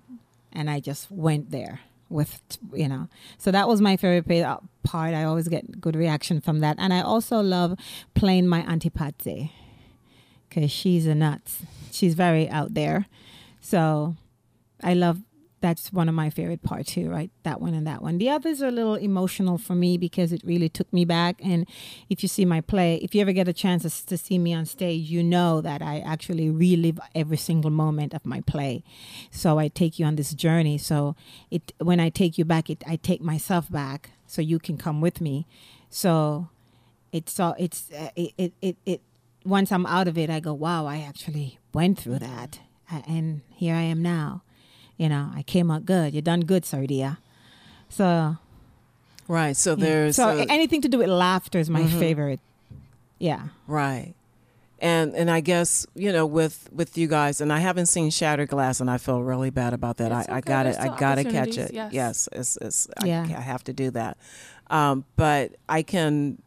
[0.52, 2.42] and I just went there with
[2.74, 3.10] you know.
[3.38, 4.44] So that was my favorite
[4.84, 5.14] part.
[5.14, 7.78] I always get good reaction from that, and I also love
[8.14, 9.52] playing my auntie Patsy
[10.50, 11.64] because she's a nuts.
[11.92, 13.08] She's very out there.
[13.62, 14.16] So
[14.84, 15.22] I love
[15.66, 17.32] that's one of my favorite parts too, right?
[17.42, 18.20] That one and that one.
[18.20, 21.42] The others are a little emotional for me because it really took me back.
[21.44, 21.68] And
[22.08, 24.66] if you see my play, if you ever get a chance to, see me on
[24.66, 28.84] stage, you know that I actually relive every single moment of my play.
[29.32, 30.78] So I take you on this journey.
[30.78, 31.16] So
[31.50, 35.02] it when I take you back, it I take myself back so you can come
[35.02, 35.48] with me.
[35.90, 36.50] So
[37.12, 39.02] it's all it's uh, it, it it it
[39.44, 42.60] once I'm out of it, I go, wow, I actually went through that,
[43.08, 44.44] and here I am now.
[44.98, 46.14] You know, I came out good.
[46.14, 47.18] You done good, Sardia.
[47.90, 48.38] So
[49.28, 49.56] Right.
[49.58, 49.86] So yeah.
[49.86, 52.40] there's so a- anything to do with laughter is my favorite.
[53.20, 53.48] Yeah.
[53.68, 54.14] Right.
[54.80, 58.50] And and I guess you know with with you guys, and I haven't seen Shattered
[58.50, 60.12] Glass, and I feel really bad about that.
[60.12, 61.72] It's I, I got There's to I got to catch it.
[61.74, 61.94] yes.
[61.94, 63.24] Yes, it's, it's I, Yeah.
[63.24, 64.18] I have to do that.
[64.70, 66.42] Um, but I can,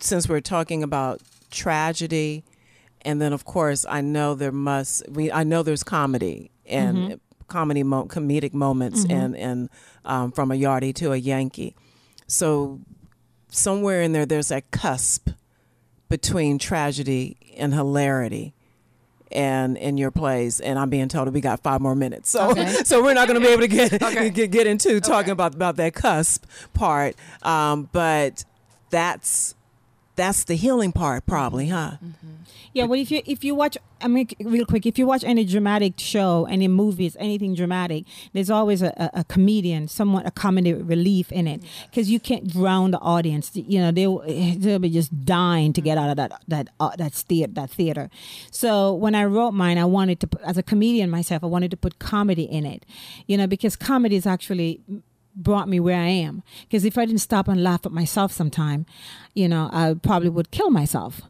[0.00, 1.20] since we're talking about
[1.50, 2.42] tragedy,
[3.02, 7.14] and then of course I know there must we I know there's comedy and Mm-hmm.
[7.52, 9.68] Comedy mo- comedic moments and and
[10.04, 11.74] um, from a Yardie to a Yankee.
[12.26, 12.80] So
[13.50, 15.28] somewhere in there, there's that cusp
[16.08, 18.54] between tragedy and hilarity
[19.30, 20.60] and in your plays.
[20.60, 22.30] And i'm being told we got five more minutes.
[22.30, 22.66] So Okay.
[22.84, 24.00] so we're not going to be able to get
[24.34, 26.44] get, get into talking about about that cusp
[26.74, 27.16] part.
[27.42, 28.44] Um, but
[28.90, 29.54] that's
[30.22, 31.74] that's the healing part probably mm-hmm.
[31.74, 31.96] huh?
[32.02, 32.32] Mm-hmm.
[32.74, 35.44] Yeah, well, if you if you watch, I mean, real quick, if you watch any
[35.44, 41.30] dramatic show, any movies, anything dramatic, there's always a, a, comedian, somewhat a comedy relief
[41.30, 43.50] in it, because you can't drown the audience.
[43.54, 46.04] You know, they eh, they'll be just dying to get mm-hmm.
[46.04, 48.08] out of that that uh, that theater that theater.
[48.50, 51.70] So when I wrote mine, I wanted to, put, as a comedian myself, I wanted
[51.72, 52.86] to put comedy in it,
[53.26, 54.80] you know, because comedy is actually
[55.34, 56.42] brought me where I am.
[56.62, 58.86] Because if I didn't stop and laugh at myself sometime,
[59.34, 61.22] you know, I probably would kill myself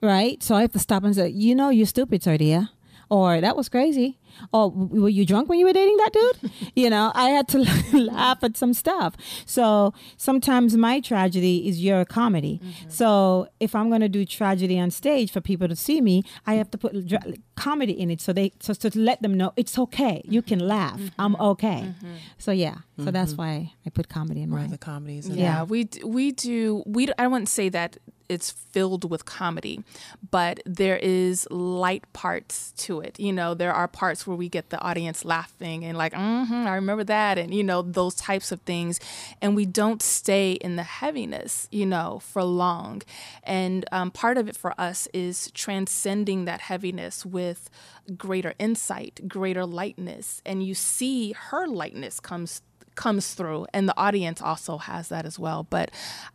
[0.00, 0.42] right?
[0.42, 2.70] So I have to stop and say, you know, you're stupid, Sardia.
[3.10, 4.18] Or that was crazy.
[4.52, 6.50] Oh, or "W- were you drunk when you were dating that dude?
[6.76, 7.58] you know, I had to
[7.92, 9.14] laugh at some stuff.
[9.46, 12.60] So sometimes my tragedy is your comedy.
[12.62, 12.90] Mm-hmm.
[12.90, 16.54] So if I'm going to do tragedy on stage for people to see me, I
[16.54, 19.52] have to put dra- comedy in it so they so, so to let them know
[19.56, 20.22] it's okay.
[20.24, 20.68] You can mm-hmm.
[20.68, 20.98] laugh.
[20.98, 21.20] Mm-hmm.
[21.20, 21.94] I'm okay.
[22.38, 22.78] So yeah.
[23.04, 24.70] So that's why I put comedy in right mine.
[24.70, 27.96] the comedies and Yeah, we we do we d- I wouldn't say that
[28.28, 29.82] it's filled with comedy,
[30.30, 33.18] but there is light parts to it.
[33.18, 36.74] You know, there are parts where we get the audience laughing and like, mm-hmm, I
[36.74, 39.00] remember that, and you know those types of things,
[39.42, 43.02] and we don't stay in the heaviness, you know, for long.
[43.42, 47.70] And um, part of it for us is transcending that heaviness with
[48.16, 52.62] greater insight, greater lightness, and you see her lightness comes
[53.04, 55.88] comes through and the audience also has that as well but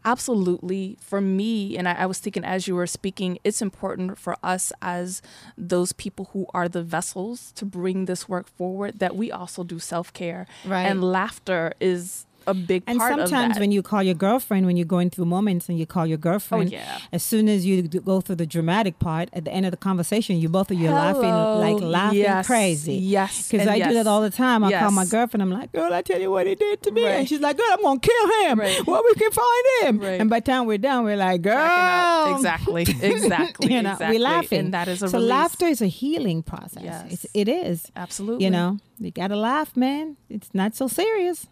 [0.05, 4.35] absolutely for me and I, I was thinking as you were speaking it's important for
[4.43, 5.21] us as
[5.57, 9.77] those people who are the vessels to bring this work forward that we also do
[9.79, 10.85] self-care Right.
[10.85, 14.77] and laughter is a big And part of sometimes when you call your girlfriend, when
[14.77, 16.99] you're going through moments and you call your oh, girlfriend, Oh, yeah.
[17.11, 20.37] as soon as you go through the dramatic part, at the end of the conversation,
[20.37, 22.45] you both of you are laughing like laughing Yes.
[22.47, 22.93] crazy.
[22.95, 23.49] Yes.
[23.49, 24.63] Because I do that all the time.
[24.63, 25.41] I call my girlfriend.
[25.41, 27.05] I'm like, girl, I tell you what he did to me.
[27.05, 27.11] Right.
[27.19, 28.59] And she's like, girl, I'm going to kill him.
[28.59, 28.85] Right.
[28.87, 29.99] Well, we can find him.
[29.99, 30.19] Right.
[30.21, 32.35] And by the time we're done, we're like, girl.
[32.35, 34.17] Exactly exactly You know, exactly.
[34.17, 34.59] we're laughing.
[34.59, 35.29] and that is a so release.
[35.29, 36.83] laughter is a healing process.
[36.83, 37.05] Yes.
[37.13, 37.91] It's, it is.
[37.95, 40.17] absolutely You know, you got to laugh, man.
[40.29, 41.47] It's not so serious.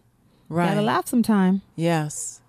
[0.51, 1.61] Right Got to laugh sometime.
[1.75, 2.41] yes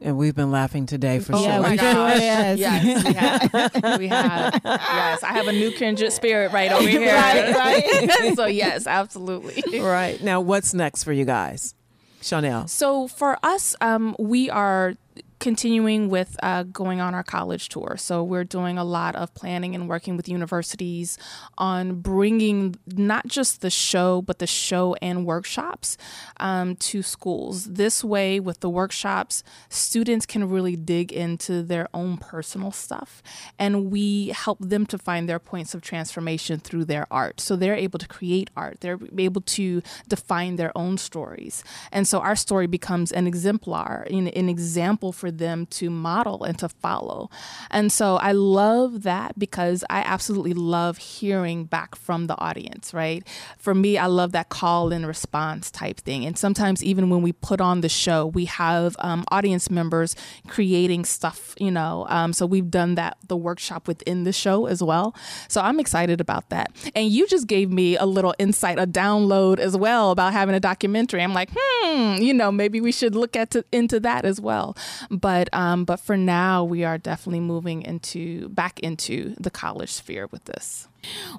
[0.00, 2.18] and we've been laughing today for Oh sure Yeah, we gosh.
[2.18, 2.58] sure is.
[2.58, 3.98] Yes, we have.
[4.00, 4.60] We have.
[4.64, 7.14] Yes, I have a new kindred spirit right over here.
[7.14, 8.34] Right, right.
[8.36, 9.78] so yes, absolutely.
[9.80, 11.74] right now what's next for you guys
[12.20, 14.94] Shawnell So for us, um, we are
[15.42, 17.96] continuing with uh, going on our college tour.
[17.98, 21.18] So we're doing a lot of planning and working with universities
[21.58, 25.96] on bringing not just the show, but the show and workshops
[26.38, 27.64] um, to schools.
[27.64, 33.20] This way, with the workshops, students can really dig into their own personal stuff,
[33.58, 37.40] and we help them to find their points of transformation through their art.
[37.40, 38.76] So they're able to create art.
[38.80, 44.28] They're able to define their own stories, and so our story becomes an exemplar, an,
[44.28, 47.30] an example for them to model and to follow.
[47.70, 53.26] And so I love that because I absolutely love hearing back from the audience, right?
[53.58, 56.24] For me, I love that call and response type thing.
[56.24, 60.16] And sometimes, even when we put on the show, we have um, audience members
[60.48, 62.06] creating stuff, you know.
[62.08, 65.14] Um, so we've done that, the workshop within the show as well.
[65.48, 66.70] So I'm excited about that.
[66.94, 70.60] And you just gave me a little insight, a download as well about having a
[70.60, 71.22] documentary.
[71.22, 74.76] I'm like, hmm, you know, maybe we should look at to, into that as well.
[75.22, 80.26] But um, but for now, we are definitely moving into back into the college sphere
[80.30, 80.88] with this.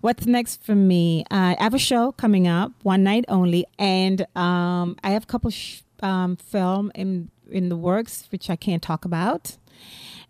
[0.01, 1.25] What's next for me?
[1.29, 5.27] Uh, I have a show coming up, one night only, and um, I have a
[5.27, 9.57] couple sh- um, film in in the works, which I can't talk about.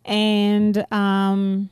[0.03, 1.69] And um,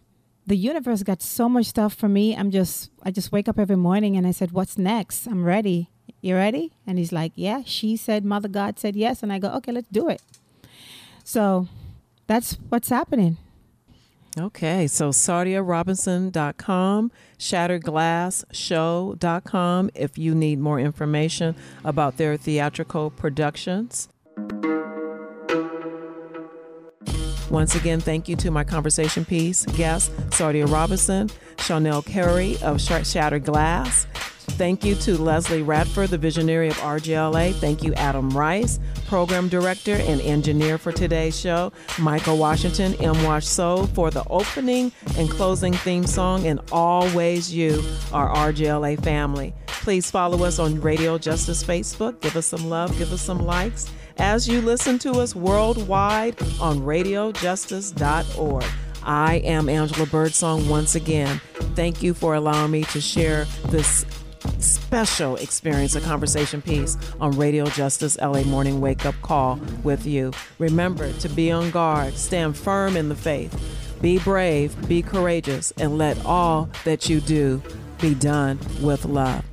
[0.47, 2.35] the universe got so much stuff for me.
[2.35, 5.25] I'm just I just wake up every morning and I said, "What's next?
[5.25, 5.89] I'm ready.
[6.21, 9.49] You ready?" And he's like, "Yeah." She said, "Mother God said yes," and I go,
[9.57, 10.21] "Okay, let's do it."
[11.23, 11.67] So
[12.27, 13.37] that's what's happening.
[14.37, 21.53] Okay, so sardiarobinson.com, shatterglassshow.com if you need more information
[21.83, 24.07] about their theatrical productions.
[27.49, 33.43] Once again, thank you to my conversation piece guest, Sardia Robinson, Shawnell Curry of Shattered
[33.43, 34.07] Glass.
[34.51, 37.53] Thank you to Leslie Radford, the visionary of RJLA.
[37.55, 41.71] Thank you, Adam Rice, program director and engineer for today's show.
[41.99, 43.23] Michael Washington, M.
[43.23, 46.45] Wash Soul, for the opening and closing theme song.
[46.45, 47.83] And always you,
[48.13, 49.53] our RJLA family.
[49.67, 52.19] Please follow us on Radio Justice Facebook.
[52.21, 56.81] Give us some love, give us some likes as you listen to us worldwide on
[56.81, 58.65] radiojustice.org.
[59.03, 61.41] I am Angela Birdsong once again.
[61.75, 64.05] Thank you for allowing me to share this
[64.59, 70.31] special experience, a conversation piece on Radio Justice LA Morning Wake Up Call with you.
[70.59, 73.53] Remember to be on guard, stand firm in the faith,
[74.01, 77.61] be brave, be courageous, and let all that you do
[77.99, 79.50] be done with love.